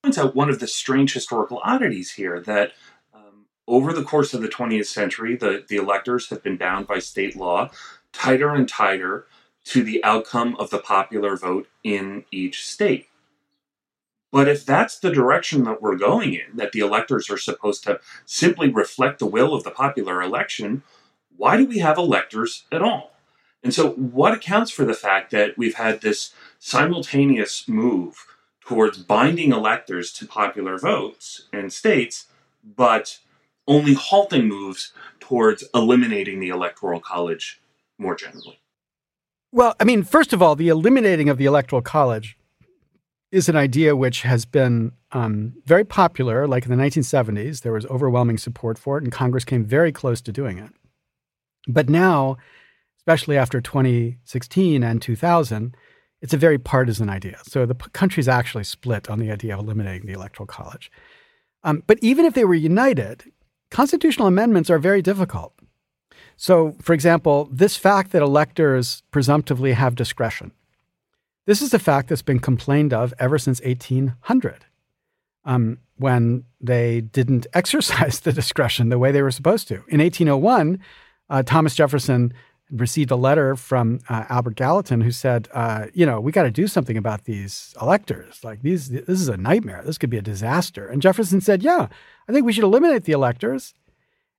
[0.03, 2.71] Points out one of the strange historical oddities here that
[3.13, 6.99] um, over the course of the 20th century, the, the electors have been bound by
[6.99, 7.69] state law
[8.11, 9.27] tighter and tighter
[9.65, 13.07] to the outcome of the popular vote in each state.
[14.31, 17.99] But if that's the direction that we're going in, that the electors are supposed to
[18.25, 20.83] simply reflect the will of the popular election,
[21.35, 23.13] why do we have electors at all?
[23.63, 28.25] And so, what accounts for the fact that we've had this simultaneous move
[28.61, 32.27] towards binding electors to popular votes in states,
[32.63, 33.19] but
[33.67, 37.61] only halting moves towards eliminating the Electoral College
[37.97, 38.59] more generally?
[39.51, 42.37] Well, I mean, first of all, the eliminating of the Electoral College
[43.31, 46.47] is an idea which has been um, very popular.
[46.47, 50.21] Like in the 1970s, there was overwhelming support for it, and Congress came very close
[50.21, 50.71] to doing it.
[51.67, 52.37] But now,
[52.99, 55.75] especially after 2016 and 2000,
[56.21, 57.39] it's a very partisan idea.
[57.43, 60.91] So the p- country's actually split on the idea of eliminating the Electoral College.
[61.63, 63.31] Um, but even if they were united,
[63.71, 65.53] constitutional amendments are very difficult.
[66.41, 70.53] So, for example, this fact that electors presumptively have discretion,
[71.45, 74.63] this is a fact that's been complained of ever since 1800,
[75.43, 79.83] um, when they didn't exercise the discretion the way they were supposed to.
[79.89, 80.79] In 1801,
[81.29, 82.33] uh, Thomas Jefferson
[82.71, 86.51] received a letter from uh, Albert Gallatin who said, uh, you know, we got to
[86.51, 88.45] do something about these electors.
[88.45, 89.83] Like these, this is a nightmare.
[89.85, 90.87] This could be a disaster.
[90.87, 91.89] And Jefferson said, yeah,
[92.29, 93.73] I think we should eliminate the electors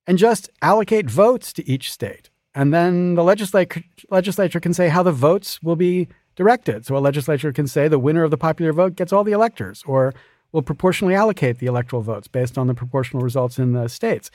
[0.07, 2.31] and just allocate votes to each state.
[2.55, 6.87] And then the legislature, legislature can say how the votes will be directed.
[6.87, 9.83] So a legislature can say the winner of the popular vote gets all the electors,
[9.87, 10.15] or
[10.53, 14.31] will proportionally allocate the electoral votes based on the proportional results in the states.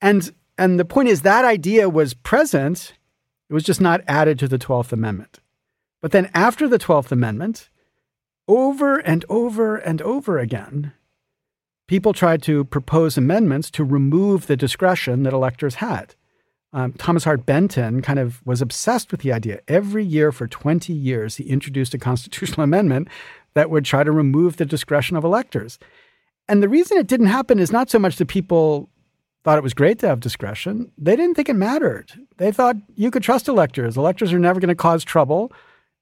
[0.00, 2.92] And and the point is that idea was present,
[3.48, 5.40] it was just not added to the 12th Amendment.
[6.02, 7.70] But then after the 12th Amendment,
[8.46, 10.92] over and over and over again,
[11.90, 16.14] people tried to propose amendments to remove the discretion that electors had.
[16.72, 19.58] Um, Thomas Hart Benton kind of was obsessed with the idea.
[19.66, 23.08] Every year for 20 years, he introduced a constitutional amendment
[23.54, 25.80] that would try to remove the discretion of electors.
[26.48, 28.88] And the reason it didn't happen is not so much that people
[29.42, 30.92] thought it was great to have discretion.
[30.96, 32.12] They didn't think it mattered.
[32.36, 33.96] They thought you could trust electors.
[33.96, 35.50] Electors are never going to cause trouble.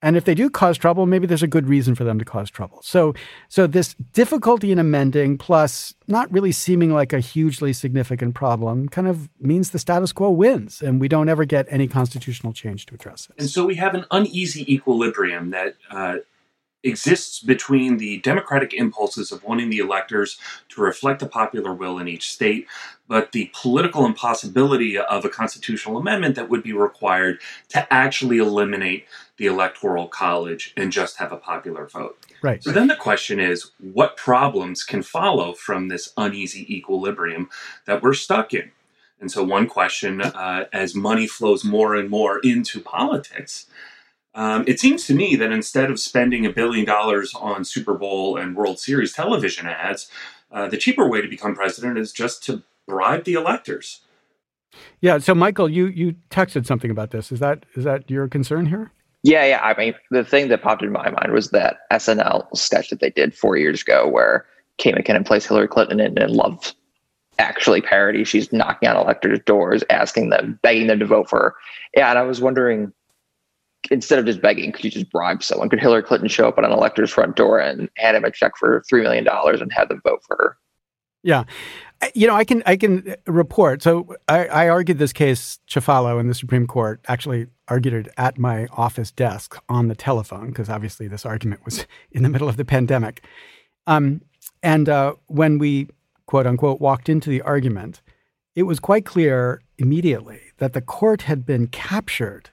[0.01, 2.51] And if they do cause trouble, maybe there's a good reason for them to cause
[2.51, 2.81] trouble.
[2.83, 3.15] So,
[3.49, 9.09] so this difficulty in amending, plus not really seeming like a hugely significant problem, kind
[9.09, 12.95] of means the status quo wins, and we don't ever get any constitutional change to
[12.95, 13.41] address it.
[13.41, 16.19] And so we have an uneasy equilibrium that uh,
[16.85, 22.07] exists between the democratic impulses of wanting the electors to reflect the popular will in
[22.07, 22.67] each state,
[23.09, 29.07] but the political impossibility of a constitutional amendment that would be required to actually eliminate
[29.39, 32.19] the electoral college and just have a popular vote.
[32.43, 32.63] Right.
[32.63, 37.49] So then the question is what problems can follow from this uneasy equilibrium
[37.87, 38.71] that we're stuck in?
[39.21, 43.67] And so, one question uh, as money flows more and more into politics,
[44.39, 48.37] um, it seems to me that instead of spending a billion dollars on Super Bowl
[48.37, 50.09] and World Series television ads,
[50.53, 54.03] uh, the cheaper way to become president is just to bribe the electors.
[55.01, 55.19] Yeah.
[55.19, 57.33] So, Michael, you you texted something about this.
[57.33, 58.93] Is that is that your concern here?
[59.25, 59.61] Yeah, yeah.
[59.61, 63.11] I mean, the thing that popped in my mind was that SNL sketch that they
[63.11, 66.75] did four years ago, where Kate McKinnon plays Hillary Clinton in and Love
[67.41, 68.23] Actually parody.
[68.23, 71.55] She's knocking on electors' doors, asking them, begging them to vote for her.
[71.97, 72.93] Yeah, and I was wondering
[73.91, 75.69] instead of just begging, could you just bribe someone?
[75.69, 78.53] Could Hillary Clinton show up at an elector's front door and hand him a check
[78.57, 80.57] for three million dollars and have them vote for her?
[81.23, 81.45] Yeah.
[82.15, 83.83] You know, I can I can report.
[83.83, 87.01] So I, I argued this case, Chiafalo, in the Supreme Court.
[87.09, 91.87] Actually, argued it at my office desk on the telephone because obviously this argument was
[92.13, 93.25] in the middle of the pandemic.
[93.87, 94.23] Um,
[94.63, 95.89] and uh, when we
[96.27, 98.01] quote unquote walked into the argument,
[98.55, 102.51] it was quite clear immediately that the court had been captured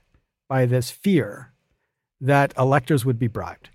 [0.47, 1.51] by this fear
[2.21, 3.69] that electors would be bribed.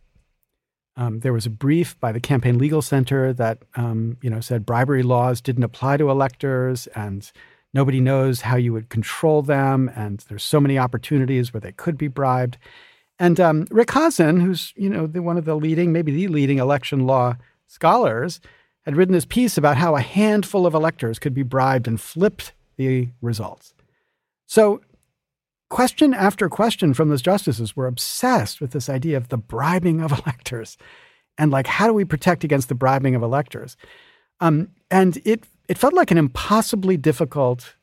[0.96, 4.66] Um, there was a brief by the Campaign Legal Center that um, you know said
[4.66, 7.30] bribery laws didn't apply to electors, and
[7.72, 11.96] nobody knows how you would control them, and there's so many opportunities where they could
[11.96, 12.58] be bribed.
[13.18, 16.58] And um, Rick Hasen, who's you know the, one of the leading, maybe the leading
[16.58, 18.40] election law scholars,
[18.84, 22.52] had written this piece about how a handful of electors could be bribed and flipped
[22.76, 23.74] the results.
[24.46, 24.80] So
[25.70, 30.12] question after question from those justices were obsessed with this idea of the bribing of
[30.26, 30.76] electors
[31.40, 33.76] and like how do we protect against the bribing of electors?
[34.40, 37.76] Um, and it it felt like an impossibly difficult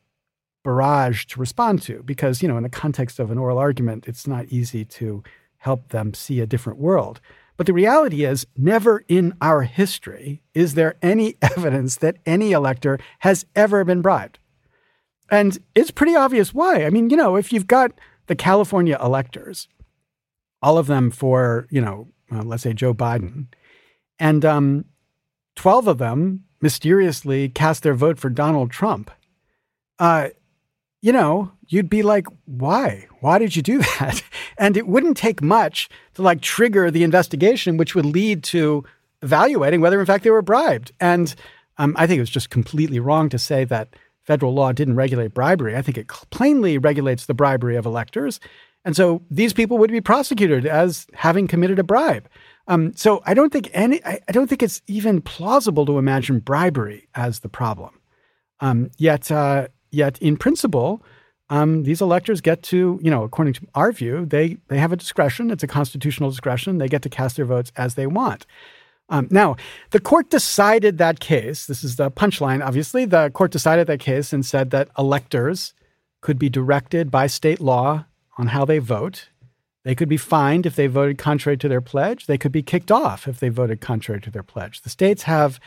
[0.62, 4.26] barrage to respond to because you know in the context of an oral argument it's
[4.26, 5.22] not easy to
[5.58, 7.20] help them see a different world.
[7.56, 13.00] But the reality is never in our history is there any evidence that any elector
[13.20, 14.38] has ever been bribed
[15.30, 16.84] and it's pretty obvious why.
[16.84, 17.92] I mean, you know, if you've got
[18.26, 19.68] the California electors,
[20.62, 23.46] all of them for, you know, uh, let's say Joe Biden,
[24.18, 24.84] and um,
[25.56, 29.10] 12 of them mysteriously cast their vote for Donald Trump,
[29.98, 30.28] uh,
[31.00, 33.06] you know, you'd be like, why?
[33.20, 34.22] Why did you do that?
[34.56, 38.84] And it wouldn't take much to like trigger the investigation, which would lead to
[39.22, 40.92] evaluating whether, in fact, they were bribed.
[41.00, 41.34] And
[41.76, 43.94] um, I think it was just completely wrong to say that
[44.28, 45.74] federal law didn't regulate bribery.
[45.74, 48.40] I think it plainly regulates the bribery of electors.
[48.84, 52.28] And so these people would be prosecuted as having committed a bribe.
[52.68, 56.40] Um, so I don't think any, I, I, don't think it's even plausible to imagine
[56.40, 57.98] bribery as the problem.
[58.60, 61.02] Um, yet, uh, yet in principle,
[61.48, 64.96] um, these electors get to, you know, according to our view, they they have a
[64.96, 65.50] discretion.
[65.50, 66.76] It's a constitutional discretion.
[66.76, 68.44] They get to cast their votes as they want.
[69.08, 69.56] Um, now,
[69.90, 71.66] the court decided that case.
[71.66, 73.04] This is the punchline, obviously.
[73.04, 75.72] The court decided that case and said that electors
[76.20, 78.04] could be directed by state law
[78.36, 79.28] on how they vote.
[79.84, 82.26] They could be fined if they voted contrary to their pledge.
[82.26, 84.82] They could be kicked off if they voted contrary to their pledge.
[84.82, 85.58] The states have,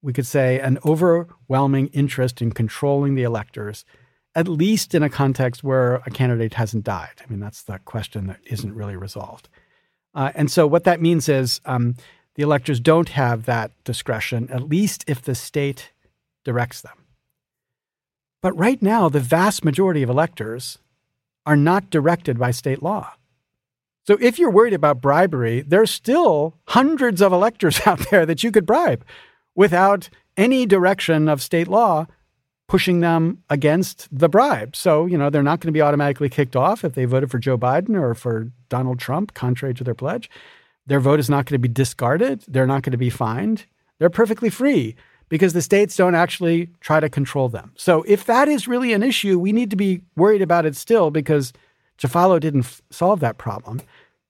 [0.00, 3.84] we could say, an overwhelming interest in controlling the electors,
[4.34, 7.20] at least in a context where a candidate hasn't died.
[7.20, 9.48] I mean, that's the question that isn't really resolved.
[10.14, 11.94] Uh, and so, what that means is um,
[12.38, 15.90] the electors don't have that discretion, at least if the state
[16.44, 16.96] directs them.
[18.42, 20.78] But right now, the vast majority of electors
[21.44, 23.14] are not directed by state law.
[24.06, 28.52] So if you're worried about bribery, there's still hundreds of electors out there that you
[28.52, 29.04] could bribe
[29.56, 32.06] without any direction of state law
[32.68, 34.76] pushing them against the bribe.
[34.76, 37.40] So, you know, they're not going to be automatically kicked off if they voted for
[37.40, 40.30] Joe Biden or for Donald Trump, contrary to their pledge.
[40.88, 42.44] Their vote is not going to be discarded.
[42.48, 43.66] They're not going to be fined.
[43.98, 44.96] They're perfectly free
[45.28, 47.72] because the states don't actually try to control them.
[47.76, 51.10] So if that is really an issue, we need to be worried about it still
[51.10, 51.52] because
[51.98, 53.82] Chiafalo didn't f- solve that problem.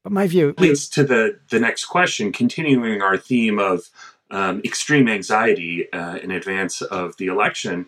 [0.03, 3.89] But my view leads to the the next question, continuing our theme of
[4.31, 7.87] um, extreme anxiety uh, in advance of the election.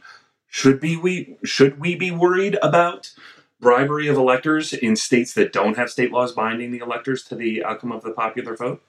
[0.49, 3.13] Should be we should we be worried about
[3.61, 7.63] bribery of electors in states that don't have state laws binding the electors to the
[7.63, 8.83] outcome of the popular vote?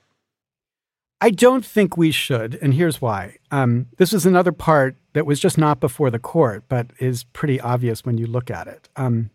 [1.20, 3.38] I don't think we should, and here's why.
[3.52, 7.62] Um, this is another part that was just not before the court, but is pretty
[7.62, 8.90] obvious when you look at it.
[8.96, 9.30] Um,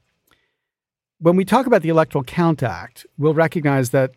[1.18, 4.12] when we talk about the Electoral Count Act, we'll recognize that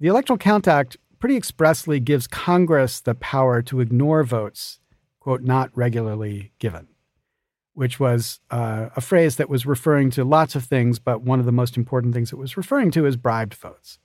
[0.00, 4.80] the Electoral Count Act pretty expressly gives Congress the power to ignore votes,
[5.20, 6.88] quote, not regularly given
[7.74, 11.46] which was uh, a phrase that was referring to lots of things, but one of
[11.46, 13.98] the most important things it was referring to is bribed votes.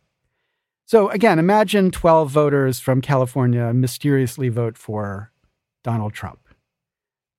[0.85, 5.31] So again, imagine 12 voters from California mysteriously vote for
[5.83, 6.39] Donald Trump.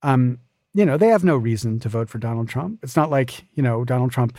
[0.03, 0.39] Um,
[0.73, 2.79] you know, they have no reason to vote for Donald Trump.
[2.83, 4.37] It's not like, you know, Donald Trump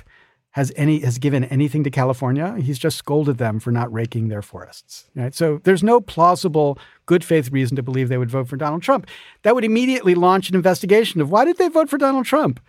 [0.53, 2.57] has any has given anything to California.
[2.59, 5.09] He's just scolded them for not raking their forests.
[5.15, 5.35] Right.
[5.35, 9.07] So there's no plausible good faith reason to believe they would vote for Donald Trump.
[9.43, 12.61] That would immediately launch an investigation of why did they vote for Donald Trump?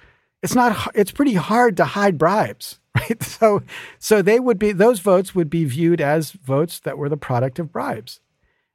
[0.44, 3.22] It's not it's pretty hard to hide bribes, right?
[3.24, 3.64] So
[3.98, 7.58] so they would be those votes would be viewed as votes that were the product
[7.58, 8.20] of bribes.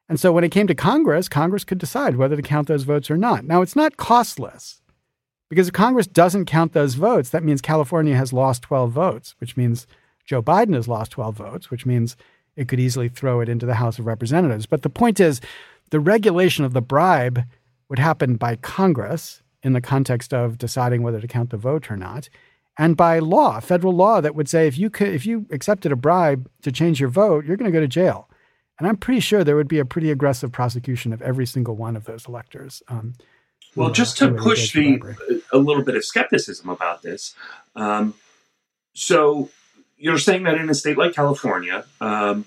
[0.09, 3.11] And so when it came to Congress, Congress could decide whether to count those votes
[3.11, 3.45] or not.
[3.45, 4.81] Now it's not costless.
[5.49, 9.57] Because if Congress doesn't count those votes, that means California has lost 12 votes, which
[9.57, 9.87] means
[10.25, 12.17] Joe Biden has lost 12 votes, which means
[12.57, 14.67] it could easily throw it into the House of Representatives.
[14.67, 15.41] But the point is,
[15.91, 17.45] the regulation of the bribe
[17.89, 21.97] would happen by Congress in the context of deciding whether to count the vote or
[21.97, 22.29] not,
[22.79, 25.97] and by law, federal law that would say if you could, if you accepted a
[25.97, 28.29] bribe to change your vote, you're going to go to jail.
[28.79, 31.97] And I'm pretty sure there would be a pretty aggressive prosecution of every single one
[31.97, 32.83] of those electors.
[32.89, 33.15] Um,
[33.77, 35.01] well, just to push the
[35.53, 37.35] a little bit of skepticism about this.
[37.75, 38.15] Um,
[38.95, 39.51] so
[39.97, 42.47] you're saying that in a state like California, um,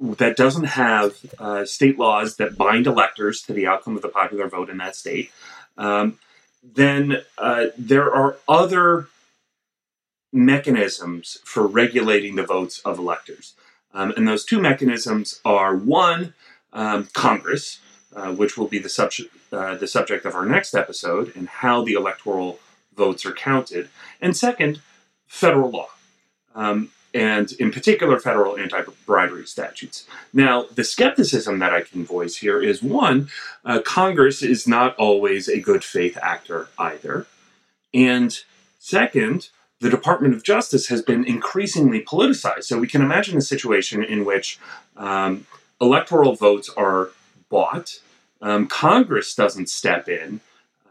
[0.00, 4.48] that doesn't have uh, state laws that bind electors to the outcome of the popular
[4.48, 5.30] vote in that state,
[5.78, 6.18] um,
[6.62, 9.08] then uh, there are other
[10.32, 13.54] mechanisms for regulating the votes of electors.
[13.94, 16.34] Um, and those two mechanisms are one,
[16.72, 17.78] um, Congress,
[18.16, 21.84] uh, which will be the subject uh, the subject of our next episode, and how
[21.84, 22.58] the electoral
[22.96, 23.88] votes are counted.
[24.22, 24.80] And second,
[25.26, 25.90] federal law,
[26.54, 30.06] um, and in particular, federal anti-bribery statutes.
[30.32, 33.28] Now, the skepticism that I can voice here is one:
[33.64, 37.26] uh, Congress is not always a good faith actor either,
[37.92, 38.30] and
[38.78, 39.50] second.
[39.78, 42.64] The Department of Justice has been increasingly politicized.
[42.64, 44.58] So we can imagine a situation in which
[44.96, 45.46] um,
[45.78, 47.10] electoral votes are
[47.50, 48.00] bought
[48.40, 50.40] um, Congress doesn't step in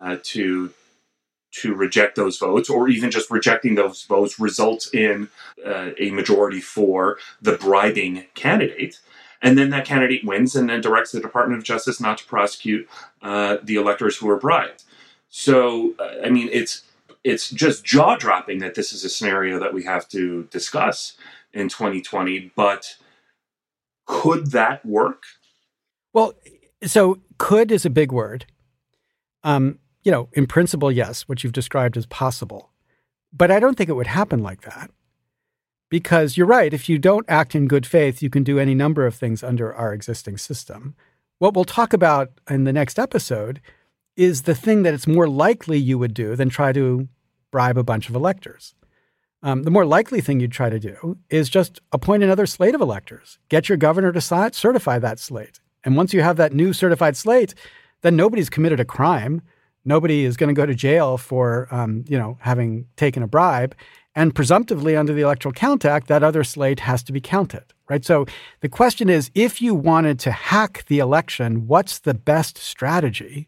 [0.02, 0.72] uh, to
[1.52, 5.30] to reject those votes, or even just rejecting those votes results in
[5.66, 9.00] uh, a majority for the bribing candidate.
[9.42, 12.90] And then that candidate wins and then directs the Department of Justice not to prosecute
[13.22, 14.84] uh, the electors who were bribed.
[15.30, 16.84] So, uh, I mean, it's
[17.24, 21.14] it's just jaw dropping that this is a scenario that we have to discuss
[21.54, 22.52] in 2020.
[22.56, 22.96] But
[24.06, 25.24] could that work?
[26.14, 26.34] Well,
[26.84, 28.46] so could is a big word.
[29.44, 32.72] Um, you know, in principle, yes, what you've described is possible.
[33.34, 34.92] But I don't think it would happen like that.
[35.90, 39.06] Because you're right, if you don't act in good faith, you can do any number
[39.06, 40.96] of things under our existing system.
[41.40, 43.62] What we'll talk about in the next episode
[44.16, 47.08] is the thing that it's more likely you would do than try to
[47.52, 48.74] bribe a bunch of electors.
[49.44, 52.82] Um, the more likely thing you'd try to do is just appoint another slate of
[52.82, 53.38] electors.
[53.50, 54.22] Get your governor to
[54.52, 55.60] certify that slate.
[55.86, 57.54] And once you have that new certified slate,
[58.02, 59.42] then nobody's committed a crime.
[59.86, 63.76] Nobody is going to go to jail for, um, you know, having taken a bribe.
[64.16, 68.04] And presumptively, under the Electoral Count Act, that other slate has to be counted, right?
[68.04, 68.26] So
[68.62, 73.48] the question is if you wanted to hack the election, what's the best strategy?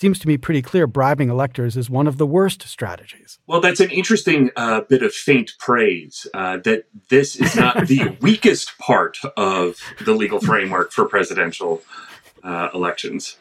[0.00, 3.38] Seems to me pretty clear bribing electors is one of the worst strategies.
[3.46, 8.16] Well, that's an interesting uh, bit of faint praise uh, that this is not the
[8.22, 11.82] weakest part of the legal framework for presidential
[12.42, 13.36] uh, elections.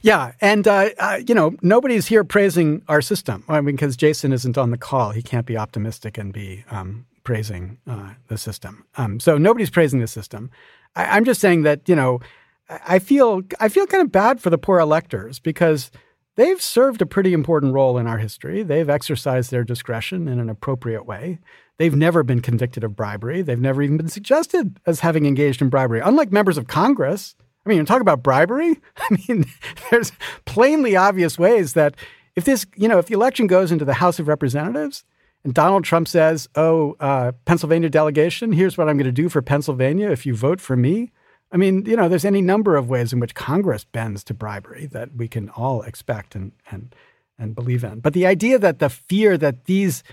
[0.00, 3.42] Yeah, and uh, uh, you know nobody's here praising our system.
[3.48, 7.04] I mean, because Jason isn't on the call, he can't be optimistic and be um,
[7.24, 8.84] praising uh, the system.
[8.96, 10.52] Um, so nobody's praising the system.
[10.94, 12.20] I, I'm just saying that you know
[12.68, 15.90] I feel I feel kind of bad for the poor electors because
[16.36, 18.62] they've served a pretty important role in our history.
[18.62, 21.38] They've exercised their discretion in an appropriate way.
[21.78, 23.42] They've never been convicted of bribery.
[23.42, 26.00] They've never even been suggested as having engaged in bribery.
[26.00, 28.80] Unlike members of Congress, I mean, you talk about bribery.
[28.96, 29.44] I mean,
[29.90, 30.12] there's
[30.44, 31.94] plainly obvious ways that
[32.34, 35.04] if this, you know, if the election goes into the House of Representatives
[35.44, 39.42] and Donald Trump says, "Oh, uh, Pennsylvania delegation, here's what I'm going to do for
[39.42, 41.12] Pennsylvania if you vote for me,"
[41.56, 44.84] I mean, you know, there's any number of ways in which Congress bends to bribery
[44.88, 46.94] that we can all expect and and
[47.38, 48.00] and believe in.
[48.00, 50.04] But the idea that the fear that these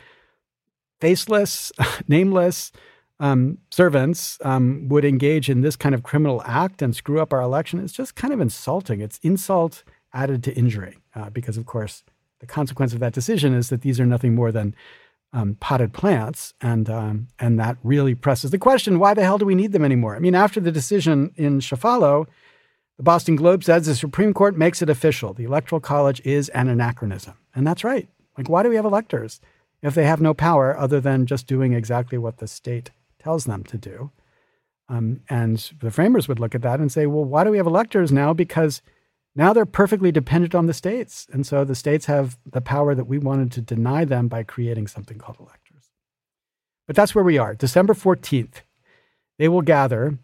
[1.02, 1.74] faceless,
[2.08, 2.72] nameless
[3.20, 7.42] um, servants um, would engage in this kind of criminal act and screw up our
[7.42, 9.02] election is just kind of insulting.
[9.02, 9.84] It's insult
[10.14, 12.06] added to injury, uh, because of course
[12.40, 14.76] the consequence of that decision is that these are nothing more than
[15.34, 19.46] um, potted plants, and um, and that really presses the question: Why the hell do
[19.46, 20.16] we need them anymore?
[20.16, 22.28] I mean, after the decision in Chiafalo,
[22.98, 26.70] the Boston Globe says the Supreme Court makes it official: the Electoral College is an
[26.70, 28.08] anachronism, and that's right.
[28.38, 29.42] Like, why do we have electors
[29.82, 33.64] if they have no power other than just doing exactly what the state tells them
[33.66, 34.12] to do?
[34.90, 37.68] Um, and the framers would look at that and say, well, why do we have
[37.68, 38.34] electors now?
[38.34, 38.82] Because
[39.36, 41.28] now they're perfectly dependent on the states.
[41.32, 44.88] And so the states have the power that we wanted to deny them by creating
[44.88, 45.90] something called electors.
[46.86, 47.56] But that's where we are.
[47.56, 48.62] December 14th,
[49.40, 50.20] they will gather.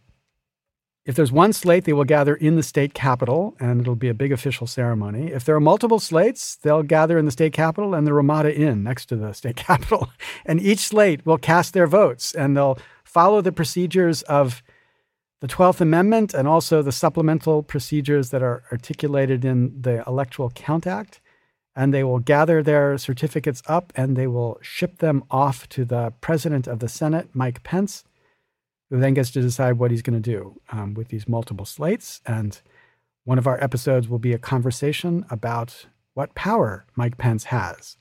[1.05, 4.13] If there's one slate, they will gather in the state capitol and it'll be a
[4.13, 5.31] big official ceremony.
[5.31, 8.83] If there are multiple slates, they'll gather in the state capitol and the Ramada Inn
[8.83, 10.09] next to the state capitol.
[10.45, 14.61] And each slate will cast their votes and they'll follow the procedures of
[15.41, 20.85] the 12th Amendment and also the supplemental procedures that are articulated in the Electoral Count
[20.85, 21.21] Act.
[21.75, 26.11] And they will gather their certificates up and they will ship them off to the
[26.19, 28.03] President of the Senate, Mike Pence,
[28.89, 32.19] who then gets to decide what he's going to do um, with these multiple slates.
[32.25, 32.59] And
[33.23, 35.85] one of our episodes will be a conversation about
[36.15, 37.95] what power Mike Pence has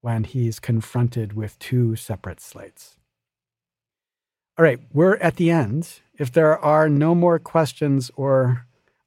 [0.00, 2.97] when he's confronted with two separate slates.
[4.58, 6.00] All right, we're at the end.
[6.18, 8.66] If there are no more questions or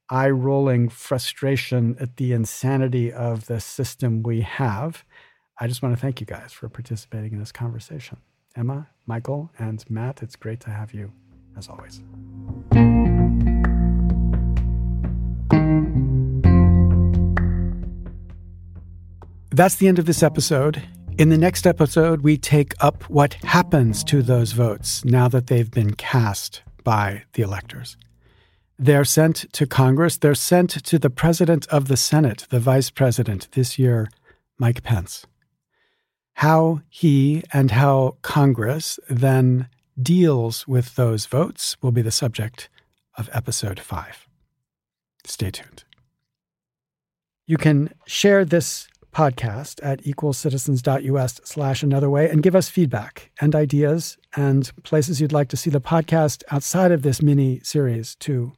[0.10, 5.04] eye rolling frustration at the insanity of the system we have,
[5.60, 8.20] I just want to thank you guys for participating in this conversation.
[8.56, 11.12] Emma, Michael, and Matt, it's great to have you
[11.58, 12.02] as always.
[19.50, 20.82] That's the end of this episode.
[21.18, 25.70] In the next episode, we take up what happens to those votes now that they've
[25.70, 27.98] been cast by the electors.
[28.80, 33.50] They're sent to Congress, they're sent to the President of the Senate, the Vice President
[33.52, 34.08] this year,
[34.58, 35.28] Mike Pence.
[36.36, 39.68] How he and how Congress then
[40.02, 42.70] deals with those votes will be the subject
[43.18, 44.28] of episode five.
[45.26, 45.84] Stay tuned.
[47.46, 53.56] You can share this podcast at equalcitizens.us slash another way and give us feedback and
[53.56, 58.54] ideas and places you'd like to see the podcast outside of this mini series too.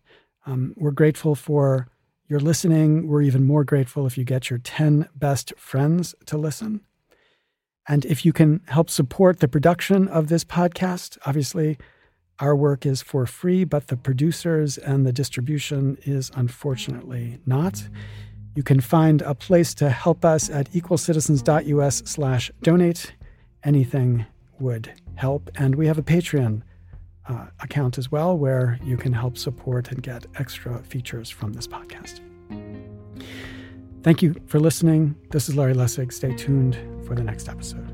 [0.46, 1.88] Um, we're grateful for
[2.28, 3.08] your listening.
[3.08, 6.82] We're even more grateful if you get your 10 best friends to listen.
[7.88, 11.78] And if you can help support the production of this podcast, obviously
[12.40, 17.88] our work is for free, but the producers and the distribution is unfortunately not.
[18.56, 23.14] You can find a place to help us at equalcitizens.us slash donate.
[23.64, 24.26] Anything
[24.60, 25.50] would help.
[25.56, 26.62] And we have a Patreon
[27.28, 31.68] uh, account as well where you can help support and get extra features from this
[31.68, 32.20] podcast.
[34.04, 35.16] Thank you for listening.
[35.32, 36.12] This is Larry Lessig.
[36.12, 36.78] Stay tuned
[37.08, 37.90] for the next episode.